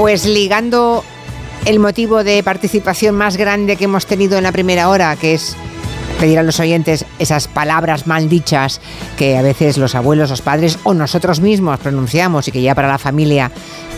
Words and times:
Pues 0.00 0.24
ligando 0.24 1.04
el 1.66 1.78
motivo 1.78 2.24
de 2.24 2.42
participación 2.42 3.14
más 3.14 3.36
grande 3.36 3.76
que 3.76 3.84
hemos 3.84 4.06
tenido 4.06 4.38
en 4.38 4.44
la 4.44 4.50
primera 4.50 4.88
hora, 4.88 5.14
que 5.14 5.34
es 5.34 5.54
pedir 6.18 6.38
a 6.38 6.42
los 6.42 6.58
oyentes 6.58 7.04
esas 7.18 7.48
palabras 7.48 8.06
maldichas 8.06 8.80
que 9.18 9.36
a 9.36 9.42
veces 9.42 9.76
los 9.76 9.94
abuelos, 9.94 10.30
los 10.30 10.40
padres 10.40 10.78
o 10.84 10.94
nosotros 10.94 11.40
mismos 11.40 11.78
pronunciamos 11.80 12.48
y 12.48 12.50
que 12.50 12.62
ya 12.62 12.74
para 12.74 12.88
la 12.88 12.96
familia 12.96 13.52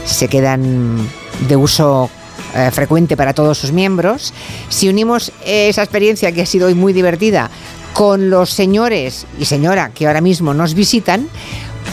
se 0.05 0.27
quedan 0.27 1.09
de 1.47 1.55
uso 1.55 2.11
eh, 2.57 2.73
frecuente 2.73 3.17
para 3.17 3.33
todos 3.33 3.59
sus 3.59 3.71
miembros. 3.71 4.35
Si 4.71 4.89
unimos 4.89 5.31
esa 5.47 5.85
experiencia 5.85 6.33
que 6.33 6.43
ha 6.43 6.47
sido 6.47 6.67
hoy 6.67 6.75
muy 6.75 6.93
divertida 6.93 7.49
con 7.95 8.29
los 8.29 8.51
señores 8.51 9.25
y 9.39 9.45
señora 9.45 9.93
que 9.95 10.09
ahora 10.09 10.21
mismo 10.21 10.53
nos 10.53 10.75
visitan, 10.75 11.29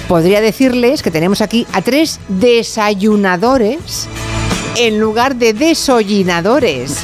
podría 0.10 0.42
decirles 0.42 1.04
que 1.04 1.12
tenemos 1.12 1.40
aquí 1.40 1.68
a 1.72 1.84
tres 1.84 2.20
desayunadores 2.30 4.08
en 4.76 5.00
lugar 5.00 5.36
de 5.36 5.54
desollinadores. 5.54 6.98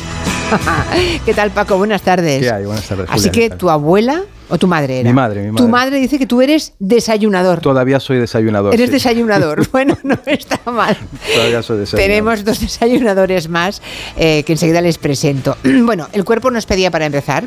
¿Qué 1.25 1.33
tal, 1.35 1.51
Paco? 1.51 1.77
Buenas 1.77 2.01
tardes. 2.01 2.41
¿Qué 2.41 2.49
hay? 2.49 2.65
Buenas 2.65 2.87
tardes. 2.87 3.05
Así 3.11 3.29
que 3.29 3.51
tu 3.51 3.69
abuela 3.69 4.23
o 4.49 4.57
tu 4.57 4.65
madre 4.65 5.01
era. 5.01 5.09
Mi 5.09 5.13
madre, 5.13 5.43
mi 5.43 5.51
madre. 5.51 5.63
Tu 5.63 5.69
madre 5.69 5.99
dice 5.99 6.17
que 6.17 6.25
tú 6.25 6.41
eres 6.41 6.73
desayunador. 6.79 7.61
Todavía 7.61 7.99
soy 7.99 8.17
desayunador. 8.17 8.73
Eres 8.73 8.87
sí. 8.87 8.93
desayunador. 8.93 9.67
Bueno, 9.71 9.95
no 10.01 10.17
está 10.25 10.59
mal. 10.71 10.97
Todavía 11.31 11.61
soy 11.61 11.77
desayunador. 11.77 12.09
Tenemos 12.09 12.43
dos 12.43 12.59
desayunadores 12.59 13.49
más 13.49 13.83
eh, 14.17 14.41
que 14.41 14.53
enseguida 14.53 14.81
les 14.81 14.97
presento. 14.97 15.57
bueno, 15.83 16.07
el 16.11 16.25
cuerpo 16.25 16.49
nos 16.49 16.65
pedía 16.65 16.89
para 16.89 17.05
empezar 17.05 17.43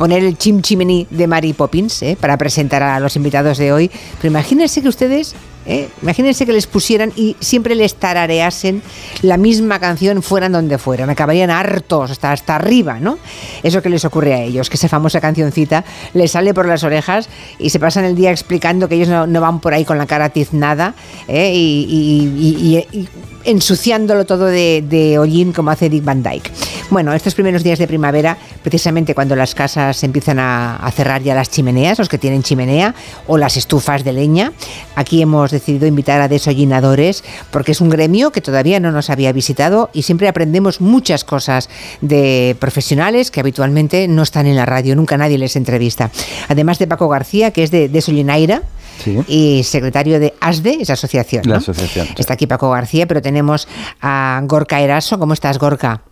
poner 0.00 0.24
el 0.24 0.38
chim 0.38 0.62
chimení 0.62 1.06
de 1.10 1.26
Mary 1.26 1.52
Poppins 1.52 2.00
eh, 2.00 2.16
para 2.18 2.38
presentar 2.38 2.82
a 2.82 2.98
los 3.00 3.16
invitados 3.16 3.58
de 3.58 3.70
hoy. 3.70 3.90
Pero 4.16 4.30
imagínense 4.30 4.80
que 4.80 4.88
ustedes, 4.88 5.34
eh, 5.66 5.90
imagínense 6.00 6.46
que 6.46 6.54
les 6.54 6.66
pusieran 6.66 7.12
y 7.16 7.36
siempre 7.38 7.74
les 7.74 7.96
tarareasen 7.96 8.82
la 9.20 9.36
misma 9.36 9.78
canción 9.78 10.22
fueran 10.22 10.52
donde 10.52 10.78
fueran. 10.78 11.10
Acabarían 11.10 11.50
hartos 11.50 12.12
hasta, 12.12 12.32
hasta 12.32 12.56
arriba, 12.56 12.98
¿no? 12.98 13.18
Eso 13.62 13.82
que 13.82 13.90
les 13.90 14.02
ocurre 14.06 14.32
a 14.32 14.42
ellos, 14.42 14.70
que 14.70 14.76
esa 14.76 14.88
famosa 14.88 15.20
cancioncita 15.20 15.84
les 16.14 16.30
sale 16.30 16.54
por 16.54 16.64
las 16.64 16.82
orejas 16.82 17.28
y 17.58 17.68
se 17.68 17.78
pasan 17.78 18.06
el 18.06 18.16
día 18.16 18.30
explicando 18.30 18.88
que 18.88 18.94
ellos 18.94 19.08
no, 19.08 19.26
no 19.26 19.42
van 19.42 19.60
por 19.60 19.74
ahí 19.74 19.84
con 19.84 19.98
la 19.98 20.06
cara 20.06 20.30
tiznada 20.30 20.94
eh, 21.28 21.52
y 21.54 23.06
ensuciándolo 23.44 24.24
todo 24.24 24.46
de, 24.46 24.84
de 24.86 25.18
hollín 25.18 25.52
como 25.52 25.70
hace 25.70 25.88
Dick 25.88 26.04
Van 26.04 26.22
Dyke. 26.22 26.50
Bueno, 26.90 27.12
estos 27.12 27.34
primeros 27.34 27.62
días 27.62 27.78
de 27.78 27.86
primavera, 27.86 28.36
precisamente 28.62 29.14
cuando 29.14 29.36
las 29.36 29.54
casas 29.54 30.02
empiezan 30.02 30.38
a, 30.38 30.76
a 30.76 30.90
cerrar 30.90 31.22
ya 31.22 31.34
las 31.34 31.50
chimeneas, 31.50 31.98
los 31.98 32.08
que 32.08 32.18
tienen 32.18 32.42
chimenea, 32.42 32.94
o 33.26 33.38
las 33.38 33.56
estufas 33.56 34.04
de 34.04 34.12
leña, 34.12 34.52
aquí 34.96 35.22
hemos 35.22 35.50
decidido 35.50 35.86
invitar 35.86 36.20
a 36.20 36.28
desollinadores 36.28 37.22
porque 37.50 37.72
es 37.72 37.80
un 37.80 37.90
gremio 37.90 38.32
que 38.32 38.40
todavía 38.40 38.80
no 38.80 38.90
nos 38.90 39.10
había 39.10 39.32
visitado 39.32 39.90
y 39.92 40.02
siempre 40.02 40.28
aprendemos 40.28 40.80
muchas 40.80 41.24
cosas 41.24 41.68
de 42.00 42.56
profesionales 42.58 43.30
que 43.30 43.40
habitualmente 43.40 44.08
no 44.08 44.22
están 44.22 44.46
en 44.46 44.56
la 44.56 44.66
radio, 44.66 44.96
nunca 44.96 45.16
nadie 45.16 45.38
les 45.38 45.56
entrevista. 45.56 46.10
Además 46.48 46.78
de 46.78 46.86
Paco 46.86 47.08
García, 47.08 47.52
que 47.52 47.62
es 47.62 47.70
de 47.70 47.88
Desollinaira, 47.88 48.62
Sí. 49.02 49.18
y 49.26 49.62
secretario 49.64 50.20
de 50.20 50.34
ASDE, 50.40 50.78
esa 50.80 50.92
asociación. 50.94 51.42
La 51.46 51.54
¿no? 51.54 51.58
asociación, 51.58 52.06
sí. 52.06 52.14
Está 52.18 52.34
aquí 52.34 52.46
Paco 52.46 52.70
García, 52.70 53.06
pero 53.06 53.22
tenemos 53.22 53.66
a 54.00 54.40
Gorka 54.44 54.80
Eraso. 54.80 55.18
¿Cómo 55.18 55.32
estás, 55.32 55.58
Gorka? 55.58 56.02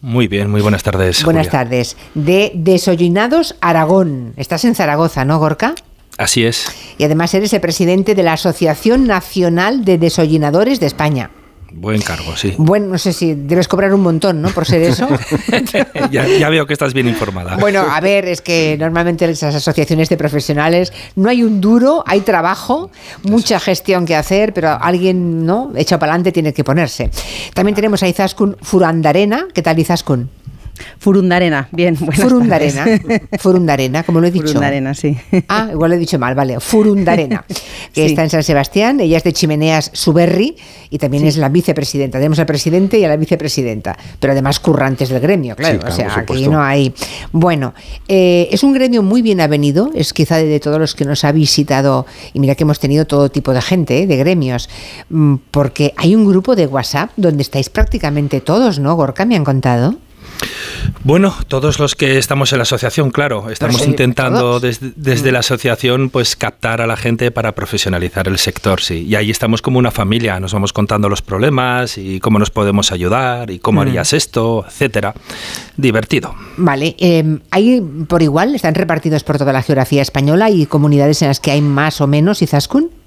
Muy 0.00 0.28
bien, 0.28 0.50
muy 0.50 0.60
buenas 0.60 0.82
tardes. 0.82 1.24
Buenas 1.24 1.46
Julia. 1.48 1.60
tardes. 1.60 1.96
De 2.14 2.52
Desollinados 2.54 3.56
Aragón. 3.60 4.32
Estás 4.36 4.64
en 4.64 4.74
Zaragoza, 4.74 5.24
¿no, 5.24 5.38
Gorka? 5.38 5.74
Así 6.18 6.44
es. 6.44 6.66
Y 6.98 7.04
además 7.04 7.32
eres 7.34 7.52
el 7.52 7.60
presidente 7.60 8.14
de 8.14 8.22
la 8.22 8.32
Asociación 8.34 9.06
Nacional 9.06 9.84
de 9.84 9.98
Desollinadores 9.98 10.80
de 10.80 10.86
España. 10.86 11.30
Buen 11.70 12.00
cargo, 12.00 12.36
sí. 12.36 12.54
Bueno, 12.56 12.86
no 12.86 12.98
sé 12.98 13.12
si 13.12 13.34
debes 13.34 13.68
cobrar 13.68 13.92
un 13.92 14.00
montón, 14.00 14.40
¿no? 14.40 14.48
Por 14.50 14.64
ser 14.64 14.82
eso. 14.82 15.06
ya, 16.10 16.26
ya 16.26 16.48
veo 16.48 16.66
que 16.66 16.72
estás 16.72 16.94
bien 16.94 17.08
informada. 17.08 17.56
Bueno, 17.56 17.80
a 17.80 18.00
ver, 18.00 18.26
es 18.26 18.40
que 18.40 18.76
normalmente 18.78 19.26
en 19.26 19.32
esas 19.32 19.54
asociaciones 19.54 20.08
de 20.08 20.16
profesionales 20.16 20.92
no 21.16 21.28
hay 21.28 21.42
un 21.42 21.60
duro, 21.60 22.02
hay 22.06 22.20
trabajo, 22.20 22.90
mucha 23.22 23.60
gestión 23.60 24.06
que 24.06 24.16
hacer, 24.16 24.54
pero 24.54 24.70
alguien, 24.80 25.44
¿no? 25.44 25.72
Echado 25.76 26.00
para 26.00 26.12
adelante 26.12 26.32
tiene 26.32 26.52
que 26.54 26.64
ponerse. 26.64 27.10
También 27.52 27.74
tenemos 27.74 28.02
a 28.02 28.08
Izaskun 28.08 28.56
Furandarena. 28.62 29.48
¿Qué 29.52 29.62
tal, 29.62 29.78
Izaskun? 29.78 30.37
Furundarena, 30.98 31.68
bien. 31.72 31.96
Furundarena. 31.96 32.84
Furundarena, 33.38 34.02
como 34.02 34.20
lo 34.20 34.26
he 34.26 34.30
dicho. 34.30 34.46
Furundarena, 34.48 34.94
sí. 34.94 35.16
Ah, 35.48 35.68
igual 35.72 35.90
lo 35.90 35.96
he 35.96 35.98
dicho 35.98 36.18
mal, 36.18 36.34
vale. 36.34 36.60
Furundarena, 36.60 37.44
que 37.92 38.02
Sí. 38.02 38.02
está 38.06 38.22
en 38.24 38.30
San 38.30 38.42
Sebastián. 38.42 39.00
Ella 39.00 39.18
es 39.18 39.24
de 39.24 39.32
Chimeneas 39.32 39.90
Suberri 39.92 40.56
y 40.90 40.98
también 40.98 41.26
es 41.26 41.36
la 41.36 41.48
vicepresidenta. 41.48 42.18
Tenemos 42.18 42.38
al 42.38 42.46
presidente 42.46 42.98
y 42.98 43.04
a 43.04 43.08
la 43.08 43.16
vicepresidenta, 43.16 43.96
pero 44.18 44.32
además 44.32 44.60
currantes 44.60 45.08
del 45.08 45.20
gremio, 45.20 45.56
claro. 45.56 45.74
Sí, 45.74 45.78
claro, 45.80 45.94
o 45.94 45.96
sea, 45.96 46.18
aquí 46.20 46.48
no 46.48 46.62
hay. 46.62 46.92
Bueno, 47.32 47.74
eh, 48.08 48.48
es 48.50 48.62
un 48.62 48.72
gremio 48.72 49.02
muy 49.02 49.22
bien 49.22 49.40
avenido, 49.40 49.90
es 49.94 50.12
quizá 50.12 50.36
de, 50.36 50.46
de 50.46 50.60
todos 50.60 50.78
los 50.78 50.94
que 50.94 51.04
nos 51.04 51.24
ha 51.24 51.32
visitado, 51.32 52.06
y 52.32 52.40
mira 52.40 52.54
que 52.54 52.64
hemos 52.64 52.78
tenido 52.80 53.06
todo 53.06 53.30
tipo 53.30 53.52
de 53.52 53.60
gente, 53.62 54.02
eh, 54.02 54.06
de 54.06 54.16
gremios, 54.16 54.68
mm, 55.10 55.34
porque 55.50 55.92
hay 55.96 56.14
un 56.14 56.26
grupo 56.26 56.56
de 56.56 56.66
WhatsApp 56.66 57.10
donde 57.16 57.42
estáis 57.42 57.68
prácticamente 57.70 58.40
todos, 58.40 58.78
¿no, 58.78 58.94
Gorka? 58.96 59.24
Me 59.24 59.36
han 59.36 59.44
contado. 59.44 59.96
Bueno, 61.04 61.34
todos 61.48 61.78
los 61.78 61.94
que 61.94 62.18
estamos 62.18 62.52
en 62.52 62.58
la 62.58 62.62
asociación, 62.62 63.10
claro, 63.10 63.50
estamos 63.50 63.82
sí, 63.82 63.90
intentando 63.90 64.60
desde, 64.60 64.92
desde 64.96 65.32
la 65.32 65.40
asociación 65.40 66.10
pues 66.10 66.36
captar 66.36 66.80
a 66.80 66.86
la 66.86 66.96
gente 66.96 67.30
para 67.30 67.52
profesionalizar 67.52 68.28
el 68.28 68.38
sector, 68.38 68.80
sí. 68.80 69.06
Y 69.06 69.14
ahí 69.14 69.30
estamos 69.30 69.62
como 69.62 69.78
una 69.78 69.90
familia, 69.90 70.38
nos 70.40 70.52
vamos 70.52 70.72
contando 70.72 71.08
los 71.08 71.22
problemas 71.22 71.98
y 71.98 72.20
cómo 72.20 72.38
nos 72.38 72.50
podemos 72.50 72.92
ayudar 72.92 73.50
y 73.50 73.58
cómo 73.58 73.80
harías 73.80 74.12
esto, 74.12 74.64
etcétera. 74.66 75.14
Divertido. 75.76 76.34
Vale, 76.56 76.96
eh, 76.98 77.38
hay 77.50 77.80
por 78.08 78.22
igual, 78.22 78.54
están 78.54 78.74
repartidos 78.74 79.24
por 79.24 79.38
toda 79.38 79.52
la 79.52 79.62
geografía 79.62 80.02
española 80.02 80.50
y 80.50 80.66
comunidades 80.66 81.22
en 81.22 81.28
las 81.28 81.40
que 81.40 81.52
hay 81.52 81.60
más 81.60 82.00
o 82.00 82.06
menos 82.06 82.42
Izaskun. 82.42 82.97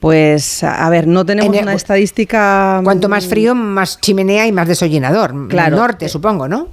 Pues, 0.00 0.62
a 0.62 0.88
ver, 0.90 1.06
no 1.08 1.26
tenemos 1.26 1.54
el- 1.56 1.62
una 1.62 1.74
estadística... 1.74 2.80
Cuanto 2.84 3.08
más 3.08 3.26
frío, 3.26 3.54
más 3.54 4.00
chimenea 4.00 4.46
y 4.46 4.52
más 4.52 4.68
desollinador. 4.68 5.32
El 5.34 5.48
Claro. 5.48 5.76
norte, 5.76 6.08
supongo, 6.08 6.46
¿no? 6.46 6.68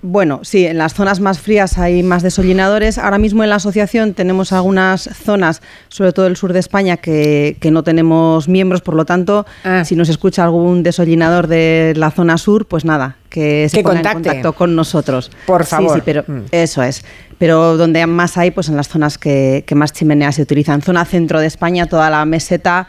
Bueno, 0.00 0.40
sí, 0.44 0.64
en 0.64 0.78
las 0.78 0.94
zonas 0.94 1.18
más 1.18 1.40
frías 1.40 1.76
hay 1.76 2.04
más 2.04 2.22
desollinadores. 2.22 2.98
Ahora 2.98 3.18
mismo 3.18 3.42
en 3.42 3.50
la 3.50 3.56
asociación 3.56 4.14
tenemos 4.14 4.52
algunas 4.52 5.02
zonas, 5.24 5.60
sobre 5.88 6.12
todo 6.12 6.28
el 6.28 6.36
sur 6.36 6.52
de 6.52 6.60
España, 6.60 6.98
que, 6.98 7.56
que 7.60 7.72
no 7.72 7.82
tenemos 7.82 8.46
miembros, 8.48 8.80
por 8.80 8.94
lo 8.94 9.04
tanto, 9.04 9.44
Ah. 9.64 9.84
si 9.84 9.96
nos 9.96 10.08
escucha 10.08 10.44
algún 10.44 10.84
desollinador 10.84 11.48
de 11.48 11.94
la 11.96 12.12
zona 12.12 12.38
sur, 12.38 12.66
pues 12.66 12.84
nada, 12.84 13.16
que 13.28 13.68
se 13.68 13.78
Que 13.78 13.82
ponga 13.82 13.96
contacte. 13.96 14.18
en 14.18 14.24
contacto 14.36 14.52
con 14.52 14.76
nosotros. 14.76 15.32
Por 15.46 15.64
Sí, 15.64 15.70
favor. 15.70 15.96
Sí, 15.96 16.02
pero 16.04 16.22
Mm. 16.28 16.42
eso 16.52 16.80
es. 16.84 17.04
Pero 17.38 17.76
donde 17.76 18.06
más 18.06 18.36
hay, 18.38 18.52
pues 18.52 18.68
en 18.68 18.76
las 18.76 18.86
zonas 18.88 19.18
que, 19.18 19.64
que 19.66 19.74
más 19.74 19.92
chimeneas 19.92 20.36
se 20.36 20.42
utilizan. 20.42 20.80
Zona 20.80 21.04
centro 21.06 21.40
de 21.40 21.46
España, 21.48 21.86
toda 21.86 22.08
la 22.08 22.24
meseta 22.24 22.86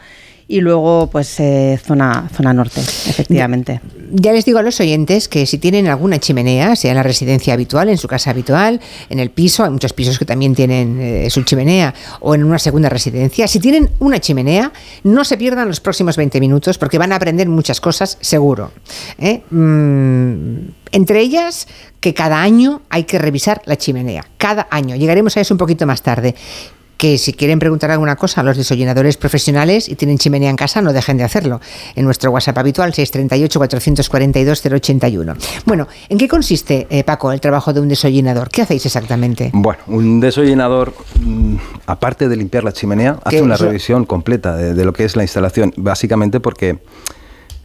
y 0.50 0.60
luego 0.60 1.08
pues 1.12 1.38
eh, 1.38 1.78
zona, 1.80 2.28
zona 2.34 2.52
norte, 2.52 2.80
efectivamente. 2.80 3.80
Ya 4.10 4.32
les 4.32 4.44
digo 4.44 4.58
a 4.58 4.62
los 4.62 4.80
oyentes 4.80 5.28
que 5.28 5.46
si 5.46 5.58
tienen 5.58 5.86
alguna 5.86 6.18
chimenea, 6.18 6.74
sea 6.74 6.90
en 6.90 6.96
la 6.96 7.04
residencia 7.04 7.54
habitual, 7.54 7.88
en 7.88 7.96
su 7.96 8.08
casa 8.08 8.30
habitual, 8.30 8.80
en 9.08 9.20
el 9.20 9.30
piso, 9.30 9.62
hay 9.62 9.70
muchos 9.70 9.92
pisos 9.92 10.18
que 10.18 10.24
también 10.24 10.56
tienen 10.56 11.00
eh, 11.00 11.30
su 11.30 11.44
chimenea, 11.44 11.94
o 12.18 12.34
en 12.34 12.42
una 12.42 12.58
segunda 12.58 12.88
residencia, 12.88 13.46
si 13.46 13.60
tienen 13.60 13.90
una 14.00 14.18
chimenea, 14.18 14.72
no 15.04 15.24
se 15.24 15.36
pierdan 15.36 15.68
los 15.68 15.78
próximos 15.78 16.16
20 16.16 16.40
minutos 16.40 16.78
porque 16.78 16.98
van 16.98 17.12
a 17.12 17.16
aprender 17.16 17.48
muchas 17.48 17.80
cosas, 17.80 18.18
seguro. 18.20 18.72
¿eh? 19.20 19.42
Mm, 19.50 20.70
entre 20.90 21.20
ellas, 21.20 21.68
que 22.00 22.12
cada 22.12 22.42
año 22.42 22.82
hay 22.90 23.04
que 23.04 23.20
revisar 23.20 23.62
la 23.66 23.76
chimenea. 23.76 24.26
Cada 24.36 24.66
año. 24.72 24.96
Llegaremos 24.96 25.36
a 25.36 25.42
eso 25.42 25.54
un 25.54 25.58
poquito 25.58 25.86
más 25.86 26.02
tarde. 26.02 26.34
Que 27.00 27.16
si 27.16 27.32
quieren 27.32 27.58
preguntar 27.58 27.90
alguna 27.90 28.14
cosa 28.14 28.42
a 28.42 28.44
los 28.44 28.58
desollinadores 28.58 29.16
profesionales 29.16 29.88
y 29.88 29.94
tienen 29.94 30.18
chimenea 30.18 30.50
en 30.50 30.56
casa, 30.56 30.82
no 30.82 30.92
dejen 30.92 31.16
de 31.16 31.24
hacerlo. 31.24 31.58
En 31.94 32.04
nuestro 32.04 32.30
WhatsApp 32.30 32.58
habitual, 32.58 32.92
638-442-081. 32.92 35.34
Bueno, 35.64 35.88
¿en 36.10 36.18
qué 36.18 36.28
consiste, 36.28 36.86
eh, 36.90 37.02
Paco, 37.02 37.32
el 37.32 37.40
trabajo 37.40 37.72
de 37.72 37.80
un 37.80 37.88
desollinador? 37.88 38.50
¿Qué 38.50 38.60
hacéis 38.62 38.84
exactamente? 38.84 39.48
Bueno, 39.54 39.80
un 39.86 40.20
desollinador, 40.20 40.92
mm, 41.24 41.54
aparte 41.86 42.28
de 42.28 42.36
limpiar 42.36 42.64
la 42.64 42.72
chimenea, 42.72 43.18
hace 43.24 43.40
una 43.40 43.54
Eso- 43.54 43.64
revisión 43.64 44.04
completa 44.04 44.54
de, 44.54 44.74
de 44.74 44.84
lo 44.84 44.92
que 44.92 45.06
es 45.06 45.16
la 45.16 45.22
instalación, 45.22 45.72
básicamente 45.78 46.38
porque 46.38 46.80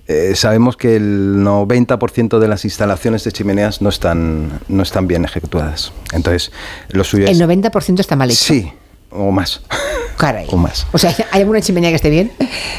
eh, 0.08 0.32
sabemos 0.36 0.78
que 0.78 0.96
el 0.96 1.44
90% 1.44 2.40
de 2.40 2.48
las 2.48 2.64
instalaciones 2.64 3.26
de 3.26 3.34
chimeneas 3.34 3.82
no 3.82 3.90
están, 3.90 4.62
no 4.70 4.82
están 4.84 5.08
bien 5.08 5.26
ejecutadas. 5.26 5.92
Entonces, 6.14 6.54
lo 6.90 7.04
suyo 7.04 7.26
El 7.26 7.32
es... 7.32 7.42
90% 7.42 8.00
está 8.00 8.16
mal 8.16 8.30
hecho. 8.32 8.42
Sí, 8.42 8.72
o 9.16 9.32
más. 9.32 9.62
Caray. 10.18 10.48
O 10.52 10.58
más. 10.58 10.88
O 10.94 10.98
sea, 10.98 11.14
¿hay 11.32 11.42
alguna 11.42 11.60
chimenea 11.62 11.90
que 11.90 11.98
esté 11.98 12.10
bien? 12.10 12.32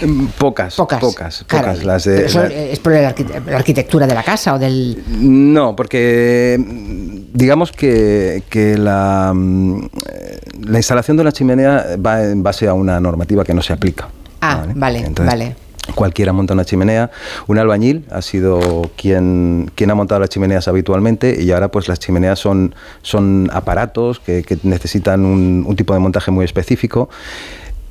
Mm, 0.03 0.27
Pocas, 0.39 0.75
Pocas. 0.77 1.01
pocas, 1.01 1.45
pocas. 1.45 1.85
Las 1.85 2.05
de, 2.05 2.15
Pero 2.17 2.27
eso 2.27 2.43
la- 2.43 2.47
es 2.55 2.79
por 2.79 2.93
la, 2.93 3.15
arqui- 3.15 3.45
la 3.47 3.57
arquitectura 3.59 4.07
de 4.07 4.15
la 4.15 4.23
casa 4.23 4.55
o 4.55 4.59
del... 4.59 5.03
No, 5.09 5.77
porque 5.77 6.57
mm, 6.59 7.19
digamos 7.37 7.73
que, 7.73 8.43
que 8.49 8.79
la, 8.79 9.33
mm, 9.35 9.85
eh, 10.11 10.39
la 10.67 10.79
instalación 10.79 11.17
de 11.19 11.21
una 11.23 11.33
chimenea 11.33 11.97
va 12.05 12.23
en 12.23 12.43
base 12.43 12.67
a 12.69 12.73
una 12.75 12.99
normativa 13.01 13.45
que 13.45 13.53
no 13.55 13.63
se 13.63 13.73
aplica. 13.75 14.09
Ah, 14.41 14.65
vale, 14.75 15.01
Entonces, 15.01 15.27
vale. 15.27 15.57
Cualquiera 15.95 16.33
monta 16.33 16.55
una 16.55 16.65
chimenea. 16.65 17.11
Un 17.47 17.59
albañil 17.59 18.05
ha 18.11 18.23
sido 18.23 18.91
quien, 18.97 19.71
quien 19.75 19.91
ha 19.91 19.95
montado 19.95 20.21
las 20.21 20.31
chimeneas 20.31 20.69
habitualmente 20.69 21.43
y 21.43 21.51
ahora 21.53 21.69
pues 21.69 21.89
las 21.89 21.99
chimeneas 21.99 22.39
son, 22.39 22.75
son 23.03 23.49
aparatos 23.53 24.21
que, 24.21 24.45
necesitan 24.63 25.25
un, 25.25 25.65
un 25.67 25.77
tipo 25.77 25.95
de 25.95 26.01
montaje 26.01 26.31
muy 26.31 26.45
específico 26.45 27.09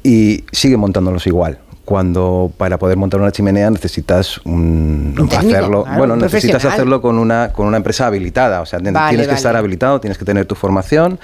y 0.04 0.44
sigue 0.52 0.78
montándolos 0.78 1.26
igual 1.28 1.60
cuando 1.86 2.52
para 2.58 2.78
poder 2.78 2.98
montar 2.98 3.22
una 3.22 3.32
chimenea 3.32 3.70
necesitas 3.70 4.40
un, 4.40 5.16
hacerlo. 5.38 5.86
bueno 5.96 6.16
necesitas 6.16 6.66
hacerlo 6.66 7.02
con 7.02 7.20
una 7.20 7.54
con 7.54 7.68
una 7.68 7.78
empresa 7.78 8.08
habilitada 8.08 8.62
o 8.62 8.66
sea 8.66 8.80
tienes 8.80 9.28
que 9.28 9.34
estar 9.34 9.56
habilitado 9.56 10.02
tienes 10.02 10.18
que 10.18 10.26
tener 10.26 10.46
tu 10.46 10.56
formación 10.56 11.20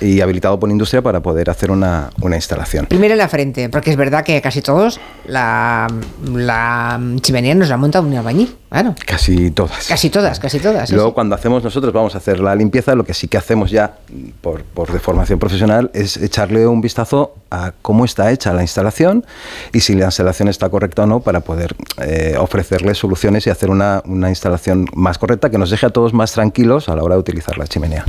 y 0.00 0.20
habilitado 0.20 0.58
por 0.60 0.70
industria 0.70 1.02
para 1.02 1.20
poder 1.20 1.48
hacer 1.48 1.70
una, 1.70 2.10
una, 2.20 2.36
instalación. 2.36 2.86
Primero 2.86 3.12
en 3.12 3.18
la 3.18 3.28
frente 3.28 3.68
porque 3.68 3.90
es 3.90 3.96
verdad 3.96 4.24
que 4.24 4.40
casi 4.42 4.60
todos 4.60 5.00
la, 5.26 5.86
la 6.34 7.00
chimenea 7.20 7.54
nos 7.54 7.68
la 7.68 7.76
monta 7.76 8.00
un 8.00 8.14
albañil 8.14 8.54
claro. 8.68 8.94
Casi 9.06 9.50
todas. 9.50 9.86
Casi 9.86 10.10
todas 10.10 10.40
casi 10.40 10.58
todas 10.58 10.90
luego 10.90 11.14
cuando 11.14 11.34
hacemos 11.34 11.62
nosotros 11.62 11.92
vamos 11.92 12.14
a 12.14 12.18
hacer 12.18 12.40
la 12.40 12.54
limpieza 12.54 12.94
lo 12.94 13.04
que 13.04 13.14
sí 13.14 13.28
que 13.28 13.38
hacemos 13.38 13.70
ya 13.70 13.94
por, 14.40 14.64
por 14.64 14.92
de 14.92 14.98
formación 14.98 15.38
profesional 15.38 15.90
es 15.94 16.16
echarle 16.16 16.66
un 16.66 16.80
vistazo 16.80 17.34
a 17.50 17.72
cómo 17.80 18.04
está 18.04 18.30
hecha 18.32 18.52
la 18.52 18.62
instalación 18.62 19.24
y 19.72 19.80
si 19.80 19.94
la 20.02 20.08
instalación 20.08 20.48
está 20.48 20.68
correcta 20.68 21.04
o 21.04 21.06
no 21.06 21.20
para 21.20 21.40
poder 21.40 21.74
eh, 22.00 22.36
ofrecerles 22.38 22.98
soluciones 22.98 23.46
y 23.46 23.50
hacer 23.50 23.70
una, 23.70 24.02
una, 24.04 24.28
instalación 24.28 24.86
más 24.94 25.18
correcta 25.18 25.50
que 25.50 25.58
nos 25.58 25.70
deje 25.70 25.86
a 25.86 25.90
todos 25.90 26.12
más 26.12 26.32
tranquilos 26.32 26.88
a 26.88 26.96
la 26.96 27.02
hora 27.02 27.14
de 27.14 27.20
utilizar 27.20 27.58
la 27.58 27.66
chimenea. 27.66 28.04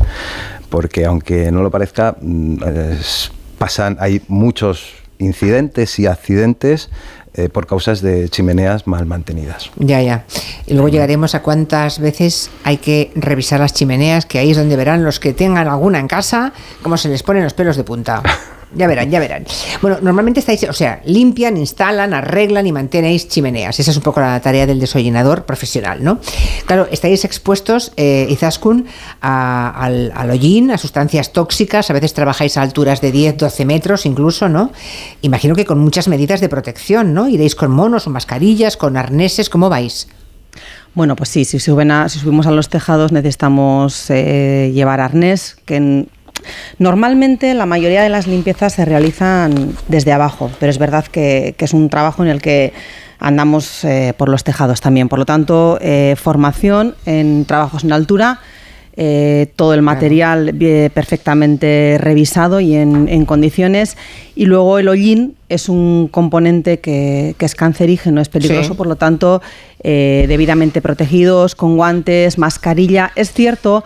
Porque 0.70 1.06
aunque 1.06 1.52
no 1.52 1.62
lo 1.64 1.72
parezca, 1.72 2.16
mm, 2.20 2.58
pasan, 3.58 3.98
hay 4.00 4.22
muchos 4.28 4.94
incidentes 5.20 6.00
y 6.00 6.08
accidentes 6.08 6.90
eh, 7.36 7.50
por 7.50 7.66
causas 7.66 8.02
de 8.02 8.30
chimeneas 8.30 8.86
mal 8.86 9.08
mantenidas. 9.08 9.72
Ya, 9.78 10.02
ya. 10.04 10.26
Y 10.68 10.74
luego 10.74 10.90
llegaremos 10.90 11.34
a 11.34 11.42
cuántas 11.42 11.98
veces 11.98 12.52
hay 12.64 12.78
que 12.78 13.12
revisar 13.16 13.60
las 13.60 13.74
chimeneas, 13.74 14.28
que 14.28 14.38
ahí 14.38 14.52
es 14.52 14.58
donde 14.58 14.76
verán 14.76 15.04
los 15.04 15.20
que 15.20 15.34
tengan 15.34 15.68
alguna 15.68 16.00
en 16.00 16.08
casa, 16.08 16.54
cómo 16.84 16.96
se 16.96 17.10
les 17.10 17.24
ponen 17.24 17.44
los 17.44 17.56
pelos 17.56 17.76
de 17.76 17.84
punta. 17.84 18.22
Ya 18.76 18.88
verán, 18.88 19.12
ya 19.12 19.20
verán. 19.20 19.46
Bueno, 19.82 20.00
normalmente 20.02 20.40
estáis, 20.40 20.64
o 20.64 20.74
sea, 20.74 21.02
limpian, 21.06 21.58
instalan, 21.58 22.14
arreglan 22.14 22.66
y 22.66 22.72
mantenéis 22.72 23.28
chimeneas. 23.28 23.80
Esa 23.80 23.92
es 23.92 23.98
un 23.98 24.04
poco 24.04 24.20
la 24.20 24.40
tarea 24.40 24.66
del 24.66 24.80
desollinador 24.80 25.46
profesional, 25.46 26.04
¿no? 26.04 26.20
Claro, 26.66 26.88
estáis 26.92 27.24
expuestos, 27.24 27.94
eh, 27.98 28.28
Izaskun, 28.30 28.88
al, 29.22 30.12
al, 30.16 30.30
hollín, 30.32 30.72
a 30.72 30.78
sustancias 30.78 31.34
tóxicas, 31.34 31.90
a 31.90 31.94
veces 31.94 32.14
trabajáis 32.14 32.58
a 32.58 32.64
alturas 32.64 33.02
de 33.02 33.12
10, 33.12 33.38
12 33.38 33.66
metros 33.66 34.06
incluso, 34.06 34.50
¿no? 34.50 34.72
Imagino 35.22 35.56
que 35.56 35.66
con 35.66 35.80
muchas 35.80 36.08
medidas 36.08 36.42
de 36.42 36.50
protección, 36.50 37.14
¿no? 37.14 37.30
Iréis 37.30 37.56
con 37.56 37.72
monos 37.72 38.08
o 38.08 38.10
mascarillas, 38.10 38.78
con 38.78 38.98
arneses, 38.98 39.50
¿cómo 39.50 39.70
vais? 39.70 40.08
Bueno, 40.96 41.16
pues 41.16 41.30
sí, 41.30 41.46
si, 41.46 41.60
suben 41.60 41.92
si 42.08 42.20
subimos 42.20 42.46
a 42.46 42.52
los 42.52 42.70
tejados 42.70 43.12
necesitamos 43.12 44.10
eh, 44.10 44.72
llevar 44.74 45.00
arnés, 45.00 45.58
que 45.66 46.08
Normalmente 46.80 47.54
la 47.54 47.66
mayoría 47.66 48.02
de 48.02 48.10
las 48.10 48.28
limpiezas 48.28 48.74
se 48.74 48.86
realizan 48.86 49.74
desde 49.88 50.12
abajo, 50.12 50.50
pero 50.60 50.70
es 50.70 50.78
verdad 50.78 51.06
que, 51.06 51.56
es 51.58 51.74
un 51.74 51.90
trabajo 51.90 52.24
en 52.24 52.30
el 52.30 52.42
que 52.42 52.74
andamos 53.20 53.86
eh, 53.86 54.14
por 54.18 54.30
los 54.30 54.44
tejados 54.44 54.82
también. 54.82 55.08
Por 55.08 55.20
lo 55.20 55.26
tanto, 55.26 55.78
eh, 55.82 56.16
formación 56.18 56.96
en 57.06 57.46
trabajos 57.46 57.84
en 57.84 57.94
altura. 57.94 58.40
Eh, 58.96 59.48
todo 59.56 59.74
el 59.74 59.82
material 59.82 60.54
perfectamente 60.94 61.98
revisado 62.00 62.60
y 62.60 62.76
en, 62.76 63.26
condiciones. 63.26 63.98
Y 64.36 64.46
luego 64.46 64.78
el 64.78 64.88
hollín 64.88 65.36
es 65.50 65.68
un 65.68 66.08
componente 66.12 66.80
que, 66.80 67.36
es 67.40 67.56
cancerígeno, 67.56 68.22
es 68.22 68.30
peligroso, 68.30 68.76
por 68.76 68.86
lo 68.86 68.96
tanto, 68.96 69.42
debidamente 69.82 70.80
protegidos, 70.80 71.56
con 71.56 71.76
guantes, 71.76 72.38
mascarilla. 72.38 73.12
Es 73.16 73.34
cierto 73.34 73.84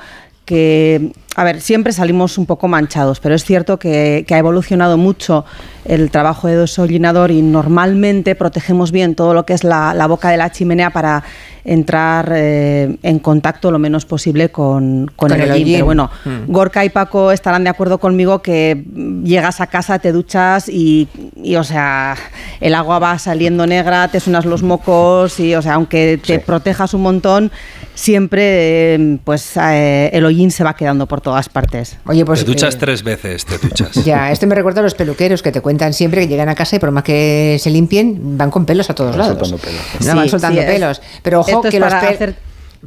que, 0.47 1.11
a 1.35 1.43
ver, 1.43 1.59
siempre 1.59 1.91
salimos 1.91 2.37
un 2.37 2.45
poco 2.45 2.69
manchados, 2.69 3.19
pero 3.19 3.35
es 3.35 3.43
cierto 3.43 3.77
que, 3.77 4.25
ha 4.27 4.37
evolucionado 4.37 4.97
mucho 4.97 5.43
el 5.83 6.09
trabajo 6.09 6.47
de 6.47 6.55
desollinador 6.55 7.31
y 7.31 7.41
normalmente 7.41 8.33
protegemos 8.33 8.93
bien 8.93 9.13
todo 9.13 9.33
lo 9.33 9.45
que 9.45 9.53
es 9.53 9.65
la, 9.65 10.07
boca 10.07 10.29
de 10.29 10.37
la 10.37 10.49
chimenea 10.49 10.89
para 10.91 11.21
entrar 11.65 12.31
eh, 12.33 12.97
en 13.03 13.19
contacto 13.19 13.71
lo 13.71 13.77
menos 13.77 14.05
posible 14.05 14.49
con, 14.49 15.11
el, 15.21 15.51
hollín. 15.51 15.73
Pero 15.73 15.85
bueno, 15.85 16.09
mm. 16.23 16.49
Gorka 16.49 16.85
y 16.85 16.89
Paco 16.89 17.33
estarán 17.33 17.65
de 17.65 17.71
acuerdo 17.71 17.97
conmigo 17.97 18.41
que 18.41 18.85
llegas 19.25 19.59
a 19.59 19.67
casa, 19.67 19.99
te 19.99 20.13
duchas 20.13 20.69
y, 20.69 21.09
o 21.57 21.63
sea, 21.65 22.15
el 22.61 22.73
agua 22.73 22.99
va 22.99 23.19
saliendo 23.19 23.67
negra, 23.67 24.07
te 24.07 24.21
suenas 24.21 24.45
los 24.45 24.63
mocos 24.63 25.41
y, 25.41 25.55
o 25.55 25.61
sea, 25.61 25.73
aunque 25.73 26.21
te 26.25 26.39
protejas 26.39 26.93
un 26.93 27.01
montón, 27.01 27.51
siempre 27.97 28.93
eh, 28.93 29.17
pues 29.23 29.57
eh, 29.57 30.09
el 30.13 30.23
hollín 30.23 30.51
se 30.51 30.63
va 30.63 30.75
quedando 30.75 31.07
por 31.07 31.19
todas 31.19 31.49
partes. 31.49 31.97
Oye, 32.05 32.23
pues, 32.23 32.41
te 32.41 32.45
duchas 32.45 32.75
eh, 32.75 32.77
tres 32.79 33.03
veces, 33.03 33.45
te 33.45 33.57
duchas. 33.57 33.91
Ya, 34.05 34.31
esto 34.31 34.45
me 34.47 34.55
recuerda 34.55 34.79
a 34.79 34.83
los 34.83 34.93
peluqueros 34.93 35.41
que 35.41 35.51
te 35.51 35.59
cuentan 35.59 35.93
siempre 35.93 36.21
que 36.21 36.27
llegan 36.27 36.47
a 36.47 36.55
casa 36.55 36.75
y 36.75 36.79
por 36.79 36.91
más 36.91 37.03
que 37.03 37.57
se 37.59 37.69
limpien, 37.69 38.37
van 38.37 38.51
con 38.51 38.65
pelos 38.65 38.89
a 38.89 38.95
todos 38.95 39.15
lados. 39.17 39.49
Soltando 39.49 39.57
pelos. 39.57 40.05
No, 40.05 40.15
van 40.15 40.29
soltando 40.29 40.61
pelos. 40.61 41.01
Pero 41.23 41.39
ojo 41.41 41.61
que 41.63 41.79
los 41.79 41.93
pelos 41.93 42.35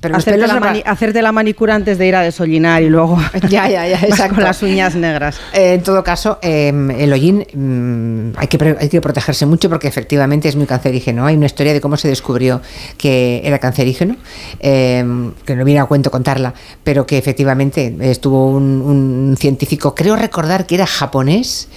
pero 0.01 0.17
hacerte, 0.17 0.47
la 0.47 0.83
hacerte 0.87 1.23
la 1.23 1.33
manicura 1.33 1.75
antes 1.75 1.99
de 1.99 2.07
ir 2.07 2.15
a 2.15 2.23
desollinar 2.23 2.83
y 2.83 2.89
luego 2.89 3.19
ya, 3.49 3.69
ya, 3.69 3.87
ya, 3.87 4.29
con 4.35 4.43
las 4.43 4.63
uñas 4.63 4.95
negras. 4.95 5.41
Eh, 5.53 5.75
en 5.75 5.83
todo 5.83 6.05
caso, 6.05 6.39
em, 6.43 6.91
el 6.91 7.13
hollín 7.13 7.47
mm, 7.53 8.39
hay, 8.39 8.47
que, 8.49 8.77
hay 8.79 8.89
que 8.89 9.01
protegerse 9.01 9.47
mucho 9.47 9.69
porque 9.69 9.89
efectivamente 9.89 10.49
es 10.49 10.57
muy 10.57 10.67
cancerígeno. 10.67 11.27
Hay 11.27 11.37
una 11.37 11.47
historia 11.47 11.73
de 11.73 11.81
cómo 11.81 11.97
se 11.97 12.09
descubrió 12.09 12.61
que 12.97 13.41
era 13.45 13.59
cancerígeno, 13.59 14.17
em, 14.61 15.33
que 15.45 15.57
no 15.57 15.65
viene 15.65 15.81
a 15.81 15.87
cuento 15.87 16.11
contarla, 16.11 16.55
pero 16.85 17.07
que 17.07 17.19
efectivamente 17.19 17.97
estuvo 18.01 18.51
un, 18.51 18.83
un 18.83 19.37
científico, 19.39 19.95
creo 19.95 20.17
recordar 20.17 20.67
que 20.67 20.77
era 20.77 20.87
japonés, 20.87 21.69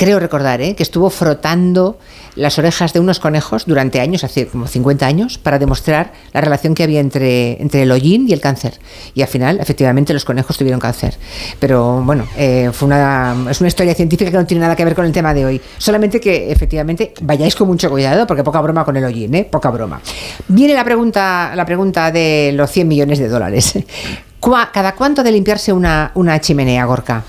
creo 0.00 0.18
recordar, 0.18 0.62
¿eh? 0.62 0.74
que 0.74 0.82
estuvo 0.82 1.10
frotando 1.10 1.98
las 2.36 2.58
orejas 2.58 2.92
de 2.92 3.00
unos 3.00 3.20
conejos 3.20 3.66
durante 3.66 4.00
años, 4.00 4.24
hace 4.24 4.46
como 4.46 4.66
50 4.66 5.06
años, 5.06 5.38
para 5.38 5.58
demostrar 5.58 6.12
la 6.32 6.40
relación 6.40 6.74
que 6.74 6.82
había 6.82 7.00
entre, 7.00 7.60
entre 7.60 7.82
el 7.82 7.92
hollín 7.92 8.28
y 8.28 8.32
el 8.32 8.40
cáncer. 8.40 8.78
Y 9.14 9.22
al 9.22 9.28
final, 9.28 9.58
efectivamente, 9.60 10.12
los 10.12 10.24
conejos 10.24 10.56
tuvieron 10.56 10.80
cáncer. 10.80 11.16
Pero 11.58 12.02
bueno, 12.02 12.26
eh, 12.36 12.70
es 12.70 12.82
una 12.82 13.68
historia 13.68 13.94
científica 13.94 14.30
que 14.30 14.36
no 14.36 14.46
tiene 14.46 14.62
nada 14.62 14.76
que 14.76 14.84
ver 14.84 14.94
con 14.94 15.04
el 15.04 15.12
tema 15.12 15.34
de 15.34 15.44
hoy. 15.44 15.60
Solamente 15.78 16.20
que 16.20 16.50
efectivamente 16.50 17.14
vayáis 17.22 17.54
con 17.54 17.68
mucho 17.68 17.90
cuidado, 17.90 18.26
porque 18.26 18.44
poca 18.44 18.60
broma 18.60 18.84
con 18.84 18.96
el 18.96 19.04
hollín, 19.04 19.34
¿eh? 19.34 19.48
poca 19.50 19.70
broma. 19.70 20.00
Viene 20.48 20.74
la 20.74 20.84
pregunta, 20.84 21.52
la 21.54 21.64
pregunta 21.64 22.10
de 22.10 22.52
los 22.54 22.70
100 22.70 22.88
millones 22.88 23.18
de 23.18 23.28
dólares. 23.28 23.74
¿Cada 24.72 24.94
cuánto 24.94 25.22
de 25.22 25.32
limpiarse 25.32 25.72
una, 25.72 26.12
una 26.14 26.40
chimenea, 26.40 26.84
Gorka? 26.86 27.22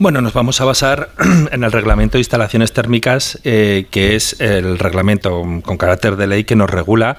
Bueno, 0.00 0.20
nos 0.20 0.32
vamos 0.32 0.60
a 0.60 0.64
basar 0.64 1.10
en 1.50 1.64
el 1.64 1.72
reglamento 1.72 2.18
de 2.18 2.20
instalaciones 2.20 2.72
térmicas, 2.72 3.40
eh, 3.42 3.86
que 3.90 4.14
es 4.14 4.40
el 4.40 4.78
reglamento 4.78 5.42
con 5.64 5.76
carácter 5.76 6.14
de 6.14 6.28
ley 6.28 6.44
que 6.44 6.54
nos 6.54 6.70
regula 6.70 7.16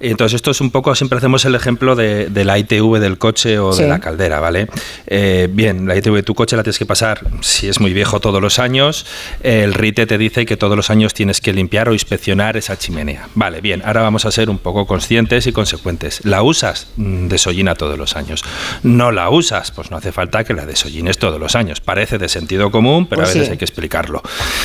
entonces, 0.00 0.36
esto 0.36 0.50
es 0.50 0.60
un 0.60 0.70
poco, 0.70 0.94
siempre 0.94 1.18
hacemos 1.18 1.44
el 1.44 1.54
ejemplo 1.54 1.96
de, 1.96 2.28
la 2.44 2.58
ITV 2.58 2.98
del 2.98 3.18
coche 3.18 3.58
o 3.58 3.74
de 3.74 3.88
la 3.88 3.98
caldera, 3.98 4.40
¿vale? 4.40 4.68
Eh, 5.06 5.48
bien, 5.50 5.86
la 5.86 5.96
ITV 5.96 6.14
de 6.14 6.22
tu 6.22 6.34
coche 6.34 6.56
la 6.56 6.62
tienes 6.62 6.78
que 6.78 6.86
pasar, 6.86 7.20
si 7.40 7.68
es 7.68 7.80
muy 7.80 7.92
viejo, 7.92 8.20
todos 8.20 8.40
los 8.40 8.58
años. 8.58 9.06
El 9.42 9.74
RITE 9.74 10.06
te 10.06 10.18
dice 10.18 10.46
que 10.46 10.56
todos 10.56 10.76
los 10.76 10.90
años 10.90 11.14
tienes 11.14 11.40
que 11.40 11.52
limpiar 11.52 11.88
o 11.88 11.92
inspeccionar 11.92 12.56
esa 12.56 12.78
chimenea. 12.78 13.28
Vale, 13.34 13.60
bien, 13.60 13.82
ahora 13.84 14.02
vamos 14.02 14.24
a 14.24 14.30
ser 14.30 14.50
un 14.50 14.58
poco 14.58 14.86
conscientes 14.86 15.46
y 15.46 15.52
consecuentes. 15.52 16.24
¿La 16.24 16.42
usas? 16.42 16.88
Mm, 16.96 17.28
desollina 17.28 17.74
todos 17.74 17.98
los 17.98 18.16
años. 18.16 18.44
¿No 18.82 19.10
la 19.10 19.30
usas? 19.30 19.70
Pues 19.72 19.90
no 19.90 19.96
hace 19.96 20.12
falta 20.12 20.44
que 20.44 20.54
la 20.54 20.66
desollines 20.66 21.18
todos 21.18 21.40
los 21.40 21.56
años. 21.56 21.80
Parece 21.80 22.18
de 22.18 22.28
sentido 22.28 22.70
común, 22.70 23.06
pero 23.06 23.22
a 23.22 23.24
pues 23.24 23.34
veces 23.34 23.50
hay 23.50 23.58
que 23.58 23.64
explicarlo. 23.64 24.22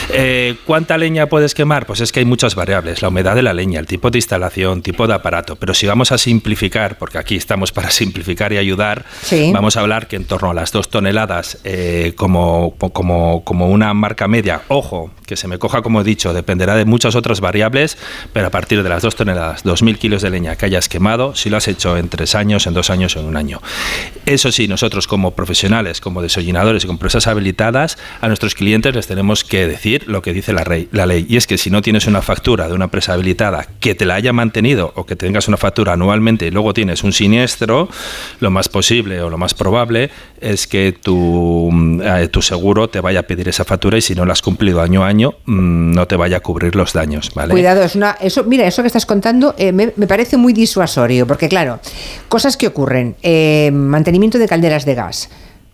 Eh, 0.09 0.55
¿Cuánta 0.65 0.97
leña 0.97 1.27
puedes 1.27 1.53
quemar? 1.53 1.85
Pues 1.85 2.01
es 2.01 2.11
que 2.11 2.19
hay 2.19 2.25
muchas 2.25 2.55
variables. 2.55 3.01
La 3.01 3.07
humedad 3.07 3.35
de 3.35 3.41
la 3.41 3.53
leña, 3.53 3.79
el 3.79 3.87
tipo 3.87 4.11
de 4.11 4.17
instalación, 4.17 4.81
tipo 4.81 5.07
de 5.07 5.13
aparato. 5.23 5.55
Pero 5.55 5.73
si 5.73 5.87
vamos 5.87 6.11
a 6.11 6.17
simplificar, 6.17 6.97
porque 6.97 7.17
aquí 7.17 7.37
estamos 7.37 7.71
para 7.71 7.89
simplificar 8.01 8.51
y 8.51 8.57
ayudar, 8.57 9.05
vamos 9.53 9.77
a 9.77 9.79
hablar 9.79 10.07
que 10.07 10.17
en 10.17 10.25
torno 10.25 10.51
a 10.51 10.53
las 10.53 10.71
dos 10.71 10.89
toneladas 10.89 11.59
eh, 11.63 12.13
como, 12.17 12.75
como, 12.77 13.43
como 13.45 13.69
una 13.69 13.93
marca 13.93 14.27
media, 14.27 14.63
ojo, 14.67 15.11
que 15.25 15.37
se 15.37 15.47
me 15.47 15.57
coja 15.57 15.81
como 15.81 16.01
he 16.01 16.03
dicho, 16.03 16.33
dependerá 16.33 16.75
de 16.75 16.85
muchas 16.85 17.15
otras 17.15 17.39
variables, 17.39 17.97
pero 18.33 18.47
a 18.47 18.49
partir 18.49 18.83
de 18.83 18.89
las 18.89 19.01
dos 19.01 19.15
toneladas, 19.15 19.63
2.000 19.63 19.97
kilos 19.97 20.21
de 20.21 20.29
leña 20.29 20.55
que 20.57 20.65
hayas 20.65 20.89
quemado, 20.89 21.35
si 21.35 21.49
lo 21.49 21.57
has 21.57 21.67
hecho 21.67 21.97
en 21.97 22.09
tres 22.09 22.35
años, 22.35 22.67
en 22.67 22.73
dos 22.73 22.89
años 22.89 23.15
o 23.15 23.21
en 23.21 23.27
un 23.27 23.37
año. 23.37 23.61
Eso 24.25 24.51
sí, 24.51 24.67
nosotros 24.67 25.07
como 25.07 25.31
profesionales, 25.31 26.01
como 26.01 26.21
desollinadores 26.21 26.83
y 26.83 26.87
como 26.87 26.97
empresas 26.97 27.27
habilitadas, 27.27 27.97
a 28.19 28.27
nuestros 28.27 28.55
clientes 28.55 28.93
les 28.93 29.07
tenemos 29.07 29.43
que 29.43 29.67
decir 29.67 30.03
lo 30.07 30.21
que 30.21 30.33
dice 30.33 30.51
la, 30.51 30.65
la 30.91 31.05
ley. 31.05 31.25
Y 31.29 31.37
es 31.37 31.47
que 31.47 31.57
si 31.57 31.69
no 31.69 31.81
tienes 31.81 32.07
una 32.07 32.21
factura 32.21 32.67
de 32.67 32.73
una 32.73 32.85
empresa 32.85 33.13
habilitada 33.13 33.67
que 33.79 33.95
te 33.95 34.05
la 34.05 34.15
haya 34.15 34.33
mantenido 34.33 34.91
o 34.95 35.05
que 35.05 35.12
que 35.13 35.25
tengas 35.25 35.47
una 35.47 35.57
factura 35.57 35.93
anualmente 35.93 36.47
y 36.47 36.51
luego 36.51 36.73
tienes 36.73 37.03
un 37.03 37.13
siniestro, 37.13 37.87
lo 38.39 38.49
más 38.49 38.67
posible 38.67 39.21
o 39.21 39.29
lo 39.29 39.37
más 39.37 39.53
probable 39.53 40.09
es 40.41 40.65
que 40.67 40.91
tu, 40.91 41.69
eh, 42.03 42.27
tu 42.29 42.41
seguro 42.41 42.89
te 42.89 42.99
vaya 42.99 43.21
a 43.21 43.23
pedir 43.23 43.47
esa 43.47 43.63
factura 43.63 43.97
y 43.97 44.01
si 44.01 44.15
no 44.15 44.25
la 44.25 44.33
has 44.33 44.41
cumplido 44.41 44.81
año 44.81 45.03
a 45.03 45.07
año, 45.07 45.35
mm, 45.45 45.93
no 45.93 46.07
te 46.07 46.15
vaya 46.15 46.37
a 46.37 46.39
cubrir 46.39 46.75
los 46.75 46.93
daños. 46.93 47.31
¿vale? 47.35 47.51
Cuidado, 47.51 47.83
es 47.83 47.95
una, 47.95 48.17
eso, 48.19 48.43
mira, 48.43 48.65
eso 48.65 48.81
que 48.81 48.87
estás 48.87 49.05
contando 49.05 49.53
eh, 49.57 49.71
me, 49.71 49.93
me, 49.95 50.07
parece 50.07 50.37
muy 50.37 50.51
disuasorio, 50.53 51.27
porque 51.27 51.47
claro, 51.47 51.79
cosas 52.27 52.57
que 52.57 52.67
ocurren, 52.67 53.15
eh, 53.21 53.69
mantenimiento 53.71 54.39
de 54.39 54.47
calderas 54.47 54.85
de 54.85 54.95
gas. 54.95 55.29